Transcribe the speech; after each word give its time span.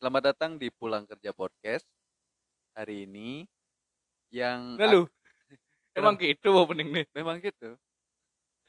Selamat 0.00 0.32
datang 0.32 0.56
di 0.56 0.72
Pulang 0.72 1.04
Kerja 1.04 1.36
Podcast. 1.36 1.84
Hari 2.72 3.04
ini 3.04 3.44
yang 4.32 4.80
lu, 4.80 5.04
Kenapa? 5.92 6.00
emang 6.00 6.14
gitu 6.16 6.56
opening 6.56 6.88
nih. 6.88 7.04
memang 7.12 7.36
gitu. 7.36 7.76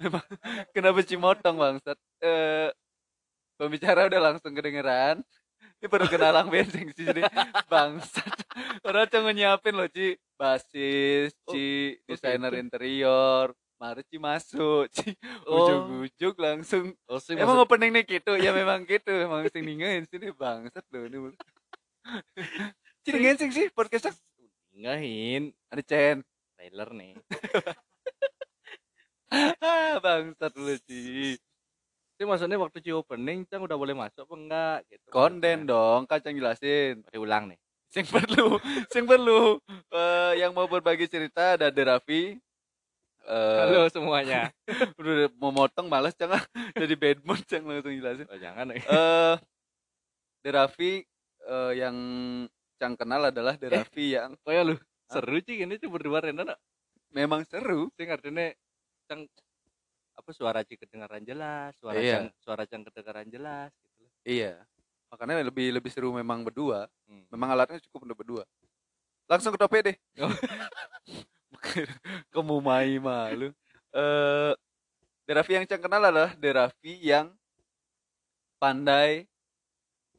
Memang 0.03 0.19
kenapa 0.75 0.99
cimotong 1.07 1.55
bangsat? 1.55 1.95
Eh 2.19 2.67
pembicara 3.55 4.11
udah 4.11 4.19
langsung 4.19 4.51
kedengeran. 4.51 5.23
Ini 5.79 5.87
baru 5.87 6.11
kenalan 6.11 6.49
bensin 6.51 6.91
sih 6.91 7.07
jadi 7.07 7.23
bangsat. 7.71 8.27
Orang 8.83 9.07
cuma 9.07 9.31
nyiapin 9.31 9.79
loh 9.79 9.87
Ci, 9.87 10.19
basis, 10.35 11.31
Oh, 11.47 11.55
Ci, 11.55 11.95
oh 11.95 12.11
desainer 12.11 12.51
gitu. 12.51 12.59
interior. 12.59 13.55
Mari 13.81 14.05
Ci 14.05 14.21
masuk, 14.21 14.85
Ci. 14.93 15.17
Oh. 15.49 15.57
Ujuk-ujuk 15.57 16.37
langsung 16.37 16.93
Oh 17.09 17.17
sih 17.17 17.33
Emang 17.33 17.57
opening 17.57 17.89
nih 17.89 18.05
gitu? 18.05 18.37
Ya 18.37 18.53
memang 18.53 18.85
gitu, 18.91 19.09
emang 19.09 19.49
sing 19.49 19.65
ningain 19.65 20.05
sini 20.05 20.29
bangsat 20.29 20.85
loh 20.93 21.09
ini. 21.09 21.17
mulu. 21.17 21.37
Ciri 23.01 23.17
ngensing 23.25 23.49
sih 23.49 23.73
podcastnya. 23.73 24.13
ngahin 24.77 25.49
Ada 25.73 25.81
Chen. 25.81 26.17
trailer 26.53 26.89
nih. 26.93 27.17
Ah, 29.31 29.95
bangsat 30.03 30.51
lu 30.59 30.75
Ci. 30.83 31.39
Tapi 32.19 32.27
maksudnya 32.27 32.59
waktu 32.59 32.83
Ci 32.83 32.91
opening 32.91 33.47
Cang 33.47 33.63
udah 33.63 33.79
boleh 33.79 33.95
masuk 33.95 34.27
apa 34.27 34.35
enggak 34.35 34.77
gitu. 34.91 35.07
Maksudnya. 35.07 35.71
dong, 35.71 36.01
kacang 36.03 36.35
jelasin. 36.35 36.99
Mari 37.07 37.17
ulang 37.17 37.43
nih. 37.47 37.59
Sing 37.95 38.03
perlu, 38.03 38.59
sing 38.91 39.07
perlu. 39.07 39.55
Eh, 39.87 40.43
yang 40.43 40.51
mau 40.51 40.67
berbagi 40.67 41.07
cerita 41.07 41.55
ada 41.55 41.71
De 41.71 41.83
Eh, 43.21 43.57
Halo 43.61 43.85
semuanya. 43.93 44.49
udah 44.99 45.29
mau 45.37 45.53
motong 45.53 45.85
malas 45.85 46.17
jangan 46.17 46.41
jadi 46.81 46.93
bad 46.97 47.19
mood 47.21 47.41
jangan 47.45 47.77
langsung 47.77 47.93
jelasin. 47.93 48.25
Oh, 48.27 48.39
jangan. 48.41 48.65
Eh, 48.73 49.35
De 50.41 50.49
Raffi 50.49 51.05
eh, 51.45 51.71
yang 51.77 51.95
Cang 52.81 52.97
kenal 52.97 53.29
adalah 53.29 53.53
De 53.61 53.69
Eh. 53.69 53.85
Yang 54.17 54.41
Kayak 54.41 54.63
lu 54.65 54.75
seru 55.05 55.37
Ci 55.43 55.61
ini 55.61 55.77
tuh 55.77 55.91
berdua 55.93 56.23
Rena 56.23 56.41
nak. 56.41 56.59
memang 57.11 57.43
seru. 57.45 57.91
Sing 57.99 58.09
artinya 58.09 58.49
Cang 59.05 59.27
apa 60.17 60.29
suara 60.33 60.65
Ci 60.65 60.79
kedengaran 60.81 61.21
jelas, 61.21 61.77
suara 61.77 61.99
Iya. 62.01 62.13
Cang 62.17 62.27
suara 62.41 62.63
Cang 62.65 62.81
kedengaran 62.89 63.27
jelas 63.29 63.69
gitu. 63.85 64.01
Iya. 64.25 64.65
Makanya 65.13 65.45
lebih 65.45 65.75
lebih 65.77 65.91
seru 65.93 66.09
memang 66.09 66.41
berdua. 66.41 66.89
Hmm. 67.05 67.27
Memang 67.29 67.53
alatnya 67.53 67.77
cukup 67.85 68.09
untuk 68.09 68.17
berdua. 68.25 68.43
Langsung 69.29 69.53
ke 69.53 69.59
topik 69.61 69.81
deh. 69.85 69.95
Oh. 71.61 71.85
Kamu 72.33 72.57
mai 72.61 72.97
malu. 72.97 73.53
Eh 73.93 74.53
Derafi 75.29 75.55
yang 75.55 75.65
Cang 75.69 75.79
kenal 75.79 76.01
adalah 76.01 76.33
Derafi 76.35 76.97
yang 76.99 77.31
pandai 78.59 79.29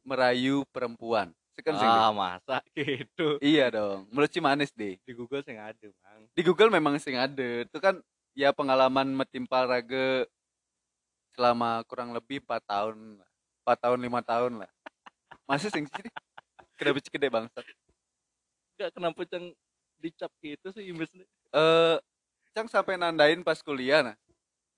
merayu 0.03 0.65
perempuan. 0.73 1.31
Sekan 1.53 1.77
sing 1.77 1.85
Ah, 1.85 2.09
masa 2.09 2.65
gitu. 2.73 3.37
Iya 3.37 3.69
dong. 3.69 4.09
Menurut 4.09 4.33
manis 4.41 4.73
deh. 4.73 4.97
Di 5.05 5.13
Google 5.13 5.45
sing 5.45 5.61
ada, 5.61 5.87
Bang. 6.01 6.25
Di 6.33 6.41
Google 6.41 6.73
memang 6.73 6.97
sing 6.97 7.13
ada. 7.13 7.61
Itu 7.61 7.77
kan 7.77 8.01
ya 8.33 8.49
pengalaman 8.49 9.13
metimpa 9.13 9.69
raga 9.69 10.25
selama 11.37 11.85
kurang 11.85 12.09
lebih 12.09 12.41
4 12.41 12.57
tahun. 12.65 13.21
4 13.63 13.79
tahun 13.85 13.99
5 14.01 14.21
tahun 14.25 14.51
lah. 14.65 14.71
Masih 15.45 15.69
sing 15.69 15.85
sih. 15.85 16.09
Kenapa 16.73 16.99
gede 17.05 17.27
bangsat? 17.29 17.63
Enggak 18.75 18.89
kenapa 18.97 19.21
Cang 19.29 19.45
dicap 20.03 20.31
gitu 20.43 20.67
sih 20.75 20.91
imbasnya. 20.91 21.23
eh 21.55 21.97
Cang 22.53 22.67
sampai 22.69 22.99
nandain 22.99 23.39
pas 23.41 23.57
kuliah 23.63 24.03
nah. 24.03 24.15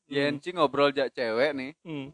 Hmm. 0.06 0.14
Yenci 0.38 0.54
ngobrol 0.54 0.94
jak 0.94 1.10
cewek 1.12 1.52
nih 1.58 1.72
Hmm. 1.82 2.14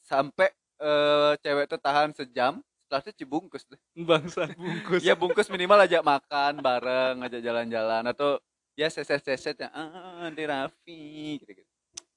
sampai 0.00 0.48
eh 0.80 1.32
cewek 1.44 1.68
tahan 1.76 2.10
sejam 2.16 2.58
setelah 2.88 3.02
itu 3.04 3.12
cibungkus 3.24 3.64
deh. 3.68 3.80
Bangsa 4.08 4.48
bungkus. 4.56 5.00
Ya 5.04 5.12
bungkus 5.14 5.48
minimal 5.48 5.84
ajak 5.84 6.02
makan 6.02 6.60
bareng, 6.60 7.20
ajak 7.24 7.40
jalan-jalan 7.40 8.04
atau 8.08 8.40
ya 8.76 8.88
seset-seset 8.88 9.56
ya 9.60 9.68
ah 9.72 10.28
di 10.32 10.44
Raffi 10.48 11.36
gitu-gitu. 11.40 11.68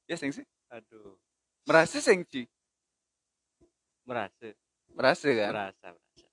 Ya 0.07 0.15
sing 0.15 0.31
sih. 0.31 0.43
Aduh, 0.71 1.15
Merasa 1.67 1.99
sing 1.99 2.23
Ci. 2.27 2.43
merasa, 4.05 4.53
Merasa 4.93 5.27
kan? 5.33 5.49
merasa, 5.51 5.87
merasa. 5.93 6.27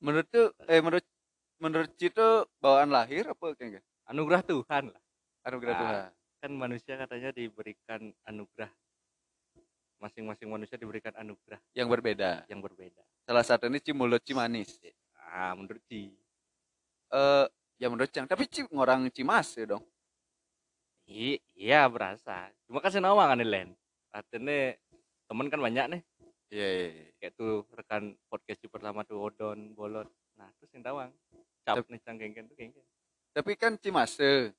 Menurut 0.00 0.26
tuh 0.32 0.46
eh 0.66 0.80
menurut 0.80 1.04
menurut 1.60 1.92
Ci 1.94 2.08
tuh 2.10 2.48
bawaan 2.58 2.90
lahir 2.90 3.28
apa 3.28 3.52
kayak 3.54 3.78
gitu? 3.78 3.86
Anugerah 4.08 4.42
Tuhan 4.42 4.84
lah. 4.90 5.02
Anugerah 5.46 5.72
Ah. 5.72 5.80
Tuhan. 5.80 5.94
Kan 6.40 6.50
manusia 6.56 6.94
katanya 6.96 7.30
diberikan 7.30 8.00
anugerah. 8.24 8.72
Masing-masing 10.00 10.48
manusia 10.48 10.80
diberikan 10.80 11.12
anugerah 11.12 11.60
Yang 11.76 11.88
berbeda. 11.92 12.30
yang 12.48 12.64
berbeda. 12.64 13.04
Salah 13.22 13.44
satunya 13.44 13.76
Ci 13.78 13.92
mulut 13.92 14.24
Ci 14.24 14.32
manis. 14.32 14.80
Ah, 15.30 15.52
menurut 15.52 15.84
Ci. 15.86 16.08
Eh 17.12 17.46
ya 17.76 17.86
menurut 17.92 18.08
Cang, 18.08 18.24
tapi 18.24 18.48
Ci 18.48 18.64
ngorang 18.66 19.12
Cimas 19.12 19.52
ya 19.54 19.68
dong. 19.68 19.84
I- 21.04 21.42
iya 21.52 21.84
berasa. 21.86 22.48
Cuma 22.64 22.80
kasih 22.80 23.04
nama 23.04 23.28
kan 23.28 23.38
Len. 23.38 23.76
Artinya 24.08 24.72
temen 25.28 25.46
kan 25.52 25.60
banyak 25.60 25.86
nih. 25.92 26.02
Iya, 26.50 26.66
iya, 26.66 26.86
iya. 26.90 27.06
Kayak 27.20 27.32
tuh 27.38 27.62
rekan 27.70 28.02
podcast 28.26 28.58
pertama 28.66 29.06
tuh 29.06 29.22
Odon, 29.22 29.70
Bolot. 29.70 30.08
Nah, 30.34 30.50
terus 30.58 30.70
yang 30.74 30.82
tawang. 30.82 31.10
Cap 31.78 31.86
nih 31.86 32.00
cangkengken 32.02 32.44
tuh 32.50 32.56
kengken. 32.58 32.84
Tapi 33.30 33.52
kan 33.54 33.72
Cimase, 33.78 34.50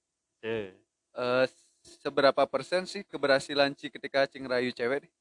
Eh, 0.41 0.72
eh 1.17 1.45
seberapa 1.81 2.45
persen 2.47 2.85
sih 2.88 3.01
keberhasilan 3.03 3.73
Ci 3.75 3.89
ketika 3.91 4.23
Ci 4.29 4.39
ngerayu 4.39 4.72
cewek 4.72 5.05
deh? 5.07 5.11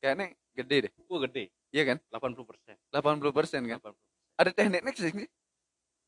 Kayaknya 0.00 0.26
gede 0.54 0.76
deh, 0.88 0.92
Wah 1.08 1.20
gede, 1.26 1.44
iya 1.72 1.82
kan? 1.88 1.98
80 2.12 2.44
persen. 2.44 2.76
80 2.92 3.32
persen 3.34 3.60
kan? 3.66 3.78
80. 3.80 3.96
Ada 4.34 4.50
tekniknya 4.50 4.92
sih. 4.94 5.28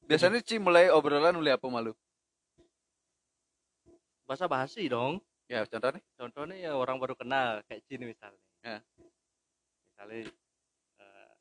Biasanya 0.06 0.40
Ci 0.44 0.56
mulai 0.60 0.90
obrolan 0.92 1.34
mulai 1.34 1.54
apa 1.56 1.66
malu? 1.66 1.92
Bahasa 4.26 4.50
basi 4.50 4.90
dong. 4.90 5.22
Ya 5.46 5.62
contohnya? 5.62 6.02
contohnya 6.18 6.56
ya 6.58 6.70
orang 6.74 6.98
baru 6.98 7.14
kenal 7.14 7.62
kayak 7.70 7.86
Cini 7.86 8.10
misalnya 8.10 8.42
Ya. 8.66 8.82
misalnya 9.86 10.26
eh, 10.98 11.32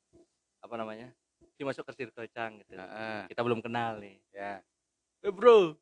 apa 0.61 0.75
namanya 0.77 1.09
Cini 1.55 1.65
masuk 1.71 1.87
ke 1.87 1.93
circle 1.95 2.27
Cang 2.35 2.59
gitu 2.59 2.75
Nah, 2.75 3.23
kita 3.31 3.41
belum 3.41 3.63
kenal 3.63 4.03
nih 4.03 4.19
ya. 4.35 4.59
eh 5.23 5.31
bro 5.31 5.73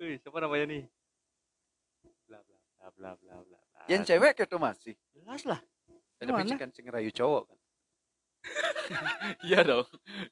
Wih, 0.00 0.16
siapa 0.18 0.42
namanya 0.42 0.66
nih 0.66 0.82
bla 2.26 2.40
bla 2.42 2.58
bla 2.90 3.10
bla 3.14 3.34
bla 3.46 3.58
bla. 3.70 3.80
Yang 3.86 4.10
cewek 4.10 4.42
tuh 4.48 4.58
masih. 4.58 4.94
jelas 5.14 5.42
lah 5.46 5.60
Ya, 6.20 6.28
tapi 6.28 6.44
Gimana? 6.44 6.48
Ci 6.50 6.54
kan 6.60 6.68
Ci 6.72 6.80
ngerayu 6.84 7.10
cowok 7.14 7.42
kan? 7.48 7.58
Iya 9.46 9.60
dong, 9.64 9.86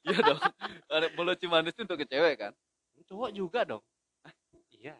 iya 0.05 0.17
dong. 0.21 0.41
Ada 0.89 1.07
mulut 1.17 1.37
Ci 1.37 1.47
manis 1.47 1.73
itu 1.73 1.81
untuk 1.85 1.97
ke 1.97 2.05
cewek 2.05 2.35
kan? 2.37 2.53
cowok 3.07 3.31
juga 3.31 3.63
dong 3.65 3.81
iya 4.69 4.93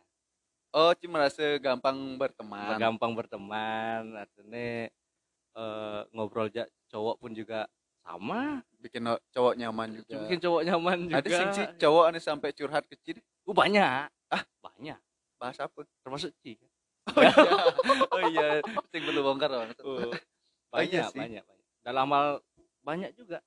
Oh, 0.70 0.94
Ci 0.94 1.10
merasa 1.10 1.58
gampang 1.58 2.18
berteman. 2.18 2.78
gampang 2.78 3.12
berteman 3.18 4.14
artinya 4.16 4.86
eh, 5.58 6.02
ngobrol 6.14 6.48
aja 6.48 6.66
cowok 6.90 7.16
pun 7.22 7.34
juga 7.34 7.66
sama 8.10 8.66
Bikin 8.80 9.06
cowok 9.30 9.54
nyaman 9.54 9.88
juga. 9.94 10.18
bikin 10.26 10.40
cowok 10.40 10.62
nyaman 10.66 10.98
juga 11.06 11.22
Ada 11.22 11.54
Ci 11.54 11.62
cowok 11.78 12.04
aneh 12.10 12.18
sampai 12.20 12.50
curhat 12.52 12.84
ke 12.84 12.96
Ci. 12.98 13.12
Uh, 13.46 13.54
banyak 13.54 14.10
Ah? 14.30 14.44
banyak 14.60 14.98
Bahas 15.38 15.62
apa? 15.62 15.86
termasuk 16.02 16.34
Ci 16.42 16.58
Oh 17.10 17.22
iya, 17.22 17.34
oh 18.14 18.22
iya, 18.28 18.48
sing 18.90 19.02
perlu 19.02 19.22
bongkar 19.22 19.50
bang. 19.50 19.70
Oh, 19.82 20.14
Oh, 20.70 20.78
iya 20.78 21.02
banyak, 21.02 21.06
sih. 21.10 21.18
banyak, 21.18 21.42
banyak. 21.42 21.68
Dalam 21.82 22.08
hal 22.08 22.28
banyak 22.80 23.12
juga, 23.14 23.42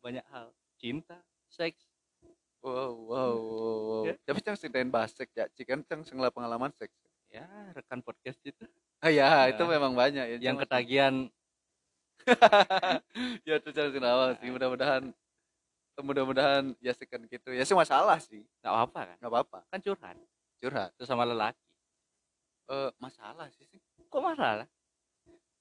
banyak 0.00 0.26
hal. 0.26 0.50
Cinta, 0.74 1.22
seks, 1.46 1.86
Wow, 2.60 2.92
wow, 3.06 3.32
wow, 3.32 3.78
wow. 3.80 4.02
Ya. 4.04 4.14
Tapi 4.20 4.38
cang 4.42 4.52
ceritain 4.52 4.90
bahas 4.90 5.14
seks 5.14 5.32
ya, 5.32 5.46
Ci 5.48 5.62
kan 5.62 5.80
cang 5.80 6.02
pengalaman 6.04 6.74
seks. 6.74 6.92
ya 7.30 7.46
rekan 7.72 8.02
podcast 8.02 8.42
itu. 8.42 8.66
Ah 8.98 9.06
ya, 9.08 9.46
Ya. 9.46 9.54
itu 9.54 9.62
memang 9.62 9.94
banyak 9.94 10.24
ya. 10.26 10.36
Yang 10.42 10.66
ketagihan, 10.66 11.14
ya 13.48 13.54
itu 13.58 13.70
cang 13.72 13.90
kenapa 13.90 14.36
sih? 14.38 14.48
Mudah-mudahan, 14.48 15.02
mudah-mudahan 16.00 16.64
ya 16.80 16.92
sekan 16.94 17.24
gitu. 17.26 17.52
Ya 17.52 17.64
sih 17.64 17.76
masalah 17.76 18.16
sih, 18.20 18.44
nggak 18.60 18.72
apa-apa 18.72 19.00
kan? 19.06 19.16
nggak 19.20 19.32
apa-apa. 19.32 19.58
Kan 19.68 19.78
curhat, 19.80 20.16
Curhat. 20.58 20.90
itu 20.96 21.04
sama 21.04 21.24
lelaki. 21.24 21.60
Eh 22.70 22.90
masalah 22.98 23.46
sih 23.52 23.66
sih. 23.66 23.80
Kok 24.08 24.22
masalah? 24.22 24.66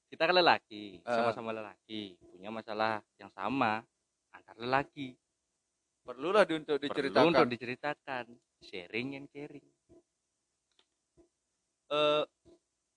Kita 0.10 0.26
kan 0.26 0.36
lelaki, 0.36 0.98
Eh. 0.98 1.14
sama-sama 1.14 1.54
lelaki, 1.54 2.18
punya 2.34 2.50
masalah 2.50 2.98
yang 3.22 3.30
sama 3.30 3.86
antar 4.34 4.58
lelaki. 4.58 5.14
Perlulah 6.02 6.42
di- 6.44 6.58
untuk 6.58 6.82
Perlu 6.82 6.90
diceritakan. 6.90 7.30
untuk 7.30 7.46
diceritakan, 7.46 8.26
sharing 8.66 9.08
yang 9.22 9.26
caring. 9.30 9.68
Eh, 11.90 12.24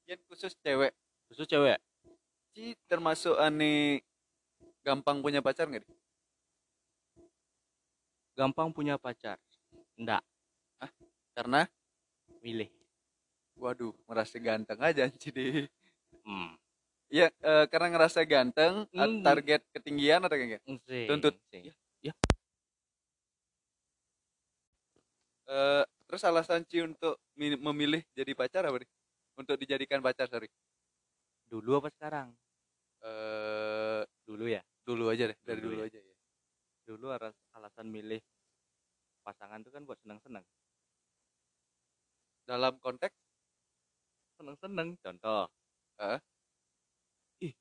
yang 0.09 0.21
khusus 0.29 0.53
cewek, 0.61 0.93
Khusus 1.29 1.49
cewek, 1.49 1.81
Ci 2.53 2.77
termasuk 2.85 3.33
aneh 3.41 4.05
gampang 4.85 5.25
punya 5.25 5.41
pacar 5.41 5.73
nggak? 5.73 5.89
Gampang 8.37 8.69
punya 8.73 9.01
pacar. 9.01 9.41
Enggak, 9.97 10.21
Karena, 11.33 11.65
milih. 12.45 12.69
waduh, 13.57 13.93
merasa 14.05 14.37
ganteng 14.37 14.81
aja 14.85 15.09
Ci 15.17 15.33
deh. 15.33 15.65
Hmm. 16.25 16.53
Ya 17.13 17.29
eh, 17.29 17.65
karena 17.73 17.93
ngerasa 17.93 18.21
ganteng, 18.29 18.85
Hmm. 18.93 19.21
target 19.25 19.65
ketinggian 19.73 20.21
atau 20.25 20.37
kayak 20.37 20.61
gitu? 20.61 20.77
Sing, 20.85 21.09
Tuntut. 21.09 21.35
sing. 21.49 21.73
Eh, 25.53 25.85
terus 26.09 26.23
alasan 26.25 26.65
Ci 26.69 26.81
untuk 26.85 27.17
mi- 27.37 27.61
memilih 27.61 28.01
jadi 28.17 28.33
pacar 28.33 28.65
apa 28.65 28.81
nih? 28.81 28.91
Untuk 29.37 29.57
dijadikan 29.61 30.01
pacar, 30.05 30.29
sorry. 30.29 30.49
Dulu 31.53 31.85
apa 31.85 31.93
sekarang? 31.93 32.33
Eh, 33.05 34.01
Dulu 34.25 34.49
ya. 34.49 34.65
dulu 34.89 35.13
aja 35.13 35.29
deh, 35.29 35.37
dari 35.45 35.61
Dulu 35.61 35.77
dulu 35.77 35.85
ya. 35.85 35.89
aja 35.93 35.99
ya. 36.01 36.17
Dulu 36.89 37.07
alas- 37.13 37.45
alasan 37.53 37.93
milih 37.93 38.25
pasangan 39.21 39.61
itu 39.61 39.69
kan 39.69 39.85
buat 39.85 40.01
senang-senang. 40.01 40.43
Dalam 42.49 42.81
konteks 42.81 43.13
Senang-senang. 44.41 44.97
Contoh. 44.99 45.47
Hah? 46.01 46.19
Ih, 47.45 47.55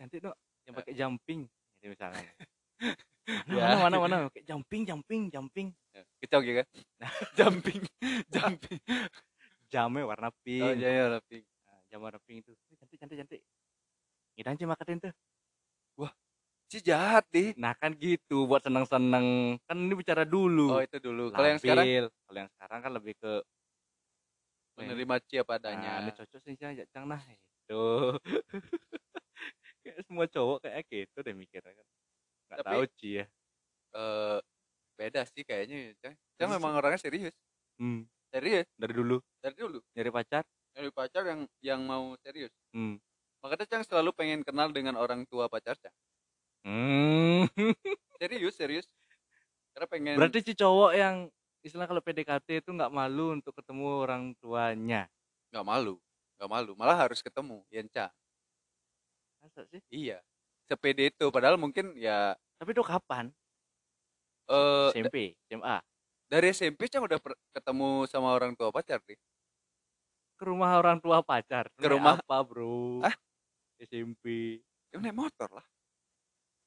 cantik 0.00 0.24
dok. 0.24 0.34
Yang 0.64 0.74
pakai 0.80 0.94
jumping. 0.96 1.40
Ini 1.84 1.86
misalnya. 1.92 2.32
Ya. 3.24 3.72
Mana, 3.72 3.88
mana, 3.88 3.96
mana, 3.96 3.96
mana. 4.04 4.16
Pakai 4.28 4.44
jumping, 4.44 4.84
jumping, 4.84 5.32
jumping. 5.32 5.72
ya, 5.96 6.04
kecok 6.20 6.42
ya 6.44 6.54
kan? 6.60 6.66
jumping, 7.40 7.80
jumping. 8.28 8.80
Jamnya 9.72 10.04
warna 10.04 10.28
pink. 10.44 10.60
Oh, 10.60 10.76
iya, 10.76 10.88
iya, 10.92 11.04
pink. 11.24 11.48
Nah, 11.94 12.02
jam 12.02 12.10
warna 12.10 12.18
pink 12.26 12.42
itu. 12.42 12.50
Cantik, 12.74 12.98
cantik, 12.98 13.16
cantik. 13.22 13.40
Ngidan 14.34 14.58
sih 14.58 14.66
makatin 14.66 14.98
tuh. 14.98 15.14
Ci 16.66 16.82
jahat 16.82 17.22
deh. 17.30 17.54
Nah 17.54 17.70
kan 17.78 17.94
gitu 17.94 18.50
buat 18.50 18.58
seneng-seneng. 18.66 19.54
Kan 19.62 19.76
ini 19.78 19.94
bicara 19.94 20.26
dulu. 20.26 20.74
Oh, 20.74 20.82
itu 20.82 20.98
dulu. 20.98 21.30
Kalau 21.30 21.46
yang 21.46 21.60
sekarang. 21.62 21.86
Kalau 22.10 22.38
yang 22.42 22.50
sekarang 22.50 22.78
kan 22.82 22.92
lebih 22.98 23.14
ke 23.14 23.32
menerima 24.74 25.14
Ci 25.22 25.38
apa 25.38 25.54
Nah, 25.54 25.70
adanya. 25.70 25.92
ini 26.02 26.10
cocok 26.10 26.40
sih 26.42 26.58
Cang, 26.58 26.74
Cang 26.90 27.06
nah 27.06 27.22
itu. 27.30 27.84
kayak 29.86 30.02
semua 30.02 30.26
cowok 30.26 30.66
kayak 30.66 30.82
gitu 30.90 31.18
deh 31.22 31.34
mikirnya 31.36 31.78
kan. 31.78 31.86
Nggak 32.50 32.58
Tapi- 32.58 32.74
tahu 32.74 32.84
Ci 32.98 33.08
ya. 33.22 33.24
Eh, 33.94 34.38
beda 34.98 35.20
sih 35.30 35.42
kayaknya. 35.46 35.94
Cang, 36.02 36.18
Cang 36.42 36.50
memang 36.58 36.74
orangnya 36.74 36.98
serius. 36.98 37.36
Hmm, 37.78 38.02
Serius 38.34 38.66
dari 38.74 38.90
dulu 38.98 39.22
dari 39.38 39.54
dulu. 39.54 39.78
nyari 39.94 40.10
pacar. 40.10 40.42
Dari 40.74 40.90
pacar 40.90 41.22
yang 41.26 41.40
yang 41.62 41.80
mau 41.86 42.14
serius. 42.22 42.50
Hmm. 42.74 42.98
Makanya 43.42 43.66
Cang 43.70 43.82
selalu 43.86 44.10
pengen 44.18 44.40
kenal 44.42 44.68
dengan 44.74 44.94
orang 44.98 45.22
tua 45.30 45.46
pacar 45.46 45.78
Cang. 45.78 45.94
Hmm. 46.64 47.46
Serius, 48.20 48.54
serius. 48.56 48.86
Karena 49.74 49.86
pengen 49.90 50.16
Berarti 50.18 50.38
Ci 50.46 50.54
cowok 50.54 50.92
yang 50.94 51.16
istilah 51.66 51.86
kalau 51.90 52.00
PDKT 52.04 52.48
itu 52.62 52.70
nggak 52.72 52.92
malu 52.92 53.34
untuk 53.36 53.52
ketemu 53.58 53.86
orang 54.04 54.22
tuanya. 54.42 55.08
nggak 55.50 55.66
malu, 55.66 55.94
nggak 56.36 56.50
malu. 56.50 56.70
Malah 56.80 56.96
harus 57.06 57.20
ketemu, 57.24 57.62
Yenca. 57.72 58.06
Masa 59.42 59.62
sih? 59.70 59.80
Iya. 59.92 60.18
Sepede 60.64 61.12
itu 61.12 61.26
padahal 61.28 61.60
mungkin 61.60 61.92
ya 62.00 62.32
Tapi 62.56 62.70
itu 62.72 62.80
kapan? 62.84 63.28
eh 64.48 64.90
SMP, 64.92 65.36
SMA. 65.48 65.76
dari 66.32 66.46
SMP 66.52 66.88
Cang 66.92 67.04
udah 67.08 67.18
ketemu 67.56 68.04
sama 68.10 68.28
orang 68.36 68.52
tua 68.58 68.68
pacar 68.72 69.00
nih. 69.08 69.16
Ke 70.44 70.52
rumah 70.52 70.76
orang 70.76 71.00
tua 71.00 71.24
pacar. 71.24 71.72
Ke 71.72 71.88
rumah- 71.88 72.20
apa, 72.20 72.36
Bro? 72.44 73.00
Hah? 73.00 73.16
SMP. 73.80 74.60
Ya 74.92 75.00
naik 75.00 75.16
motor 75.16 75.48
lah. 75.48 75.64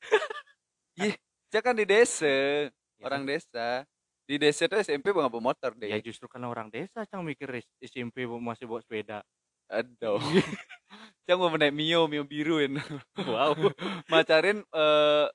Ih, 1.05 1.13
Cang 1.53 1.61
kan 1.61 1.77
di 1.77 1.85
desa, 1.85 2.25
Ya, 2.25 3.05
orang 3.05 3.21
desa. 3.29 3.85
Di 4.25 4.41
desa 4.41 4.65
tuh 4.65 4.81
SMP 4.81 5.13
nggak 5.13 5.29
bawa 5.29 5.53
motor 5.53 5.77
deh. 5.77 5.93
Ya 5.93 6.01
justru 6.01 6.25
karena 6.25 6.49
orang 6.49 6.73
desa 6.73 7.05
Cang 7.05 7.21
mikir 7.21 7.45
SMP 7.77 8.25
masih 8.25 8.65
bawa 8.65 8.81
sepeda. 8.81 9.21
Aduh. 9.69 10.17
Cang 11.29 11.37
mau 11.37 11.53
naik 11.53 11.77
Mio, 11.77 12.09
Mio 12.09 12.25
biru 12.25 12.57
ini. 12.57 12.81
Wow. 13.13 13.53
Macarin 14.09 14.65
eh 14.73 15.29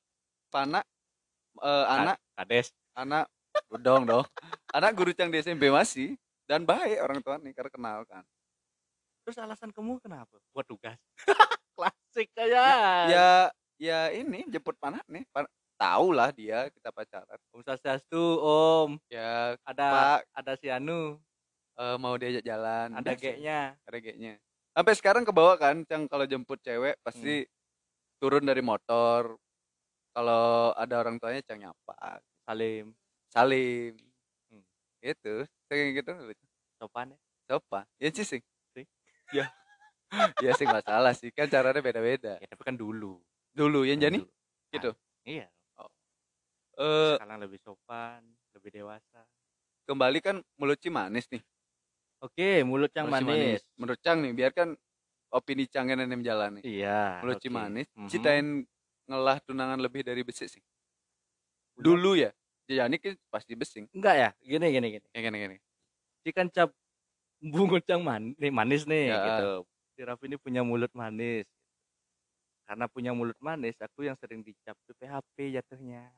panak 0.51 0.83
eh, 1.63 1.85
anak 1.95 2.19
Kades. 2.35 2.75
anak 2.99 3.31
dong 3.79 4.03
dong. 4.03 4.27
Anak 4.75 4.99
guru 4.99 5.15
Cang 5.15 5.31
di 5.31 5.39
SMP 5.39 5.71
masih 5.71 6.19
dan 6.47 6.67
baik 6.67 6.99
orang 7.03 7.19
tua 7.23 7.37
nih 7.39 7.53
karena 7.55 7.71
kenal 7.71 7.99
kan. 8.07 8.25
Terus 9.23 9.39
alasan 9.39 9.71
kamu 9.71 10.03
kenapa? 10.03 10.35
Buat 10.51 10.67
tugas. 10.67 10.99
Klasik 11.79 12.29
aja. 12.37 12.65
Ya 13.07 13.31
ya 13.79 14.01
ini 14.11 14.47
jemput 14.51 14.75
panak 14.83 15.07
nih. 15.07 15.23
Pan 15.31 15.47
tahu 15.79 16.15
lah 16.15 16.31
dia 16.31 16.71
kita 16.71 16.95
pacaran. 16.95 17.39
Om 17.51 17.63
Swastiastu, 17.67 18.39
Om. 18.39 18.99
Ya 19.11 19.59
Ada 19.67 19.87
Pak 19.91 20.21
ada 20.31 20.53
si 20.59 20.71
Anu, 20.71 21.19
eh, 21.79 21.97
mau 21.99 22.15
diajak 22.15 22.47
jalan. 22.47 22.95
ada. 22.95 23.13
G-nya. 23.19 23.75
ada 23.83 23.99
G-nya. 23.99 24.39
Sampai 24.73 24.95
sekarang 24.97 25.27
ke 25.27 25.33
bawah 25.35 25.59
kan, 25.61 25.85
Cang 25.85 26.09
kalau 26.09 26.25
jemput 26.25 26.57
cewek 26.65 26.97
pasti 27.05 27.45
turun 28.23 28.47
dari 28.47 28.63
motor. 28.65 29.37
Kalau 30.13 30.73
ada 30.77 30.95
orang 31.01 31.17
tuanya 31.21 31.43
Cang 31.45 31.61
nyapa, 31.61 32.21
Salim. 32.45 32.93
salim. 33.33 33.97
Hmm. 34.49 34.65
Itu, 35.01 35.45
kayak 35.73 36.05
gitu 36.05 36.11
Sopan 36.77 37.15
ya. 37.15 37.19
sopan. 37.49 37.85
Ya 37.97 38.09
sih 38.13 38.27
sing. 38.27 38.43
Sing. 38.77 38.87
Ya. 39.33 39.49
ya 40.45 40.53
sih 40.57 40.69
nggak 40.69 40.85
salah 40.85 41.13
sih, 41.17 41.33
kan 41.33 41.49
caranya 41.49 41.81
beda-beda. 41.81 42.37
Ya, 42.37 42.47
tapi 42.53 42.63
kan 42.69 42.77
dulu. 42.77 43.23
Dulu 43.57 43.85
yang 43.89 44.01
jadi 44.01 44.21
Dulu. 44.21 44.29
gitu? 44.73 44.91
Ah, 44.93 45.25
iya. 45.25 45.47
eh 46.81 47.15
Sekarang 47.21 47.41
lebih 47.41 47.61
sopan, 47.61 48.21
lebih 48.57 48.71
dewasa. 48.73 49.25
kembali 49.85 50.19
kan 50.25 50.37
mulut 50.57 50.79
Ci 50.81 50.89
manis 50.89 51.29
nih. 51.29 51.43
Oke, 52.23 52.63
mulut 52.65 52.89
yang 52.95 53.11
Mulut 53.11 53.21
Ci 53.21 53.27
manis. 53.27 53.63
Menurut 53.77 54.01
Cang 54.01 54.19
nih, 54.23 54.33
biarkan 54.33 54.69
opini 55.35 55.67
Cang 55.69 55.91
yang 55.91 56.01
nem 56.01 56.23
jalan 56.25 56.61
nih. 56.61 56.65
Iya. 56.81 57.21
Mulut 57.21 57.37
oke. 57.43 57.49
manis, 57.53 57.89
Mhm. 57.93 58.09
citain 58.09 58.47
ngelah 59.11 59.37
tunangan 59.45 59.81
lebih 59.83 60.01
dari 60.07 60.23
besi 60.25 60.49
sih. 60.49 60.63
Udah. 61.77 61.85
Dulu 61.85 62.11
ya. 62.17 62.31
Ya 62.71 62.87
ini 62.87 62.97
kan 62.99 63.15
pasti 63.29 63.53
besing. 63.59 63.91
Enggak 63.91 64.15
ya? 64.15 64.31
Gini 64.43 64.67
gini 64.71 64.87
gini. 64.99 65.07
Ya 65.13 65.21
gini 65.21 65.37
gini. 65.39 65.57
Cikan 66.23 66.49
cap 66.49 66.71
bungut 67.43 67.83
yang 67.91 68.07
man 68.07 68.39
nih, 68.39 68.53
manis 68.55 68.87
nih 68.87 69.11
Ya. 69.11 69.19
gitu. 69.27 69.67
Si 69.99 70.01
Raffi 70.07 70.31
ini 70.31 70.39
punya 70.39 70.63
mulut 70.63 70.91
manis. 70.95 71.45
Karena 72.63 72.87
punya 72.87 73.11
mulut 73.13 73.37
manis, 73.43 73.75
aku 73.83 74.07
yang 74.07 74.15
sering 74.23 74.41
dicap 74.47 74.79
tuh 74.87 74.95
PHP 74.97 75.59
jatuhnya. 75.59 76.09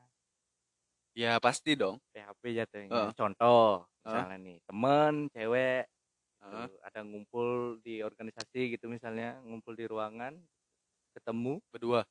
Ya 1.17 1.41
pasti 1.41 1.73
dong. 1.73 1.97
PHP 2.13 2.43
jatuhnya. 2.53 3.09
Heeh. 3.09 3.11
Contoh, 3.17 3.89
misalnya 4.05 4.37
nih, 4.37 4.57
temen 4.69 5.13
cewek 5.33 5.89
tuh, 6.45 6.69
ada 6.85 7.01
ngumpul 7.01 7.81
di 7.81 8.05
organisasi 8.05 8.77
gitu 8.77 8.85
misalnya, 8.87 9.41
ngumpul 9.41 9.73
di 9.73 9.89
ruangan, 9.89 10.37
ketemu. 11.17 11.57
Berdua. 11.73 12.05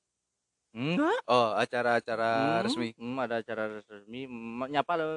Enggak. 0.75 1.19
Oh, 1.25 1.55
acara-acara 1.55 2.31
Hmm, 2.61 2.65
resmi. 2.67 2.89
hmm, 2.99 3.17
ada 3.17 3.39
acara 3.39 3.65
resmi, 3.71 4.27
nyapa 4.69 4.93
lo. 4.99 5.11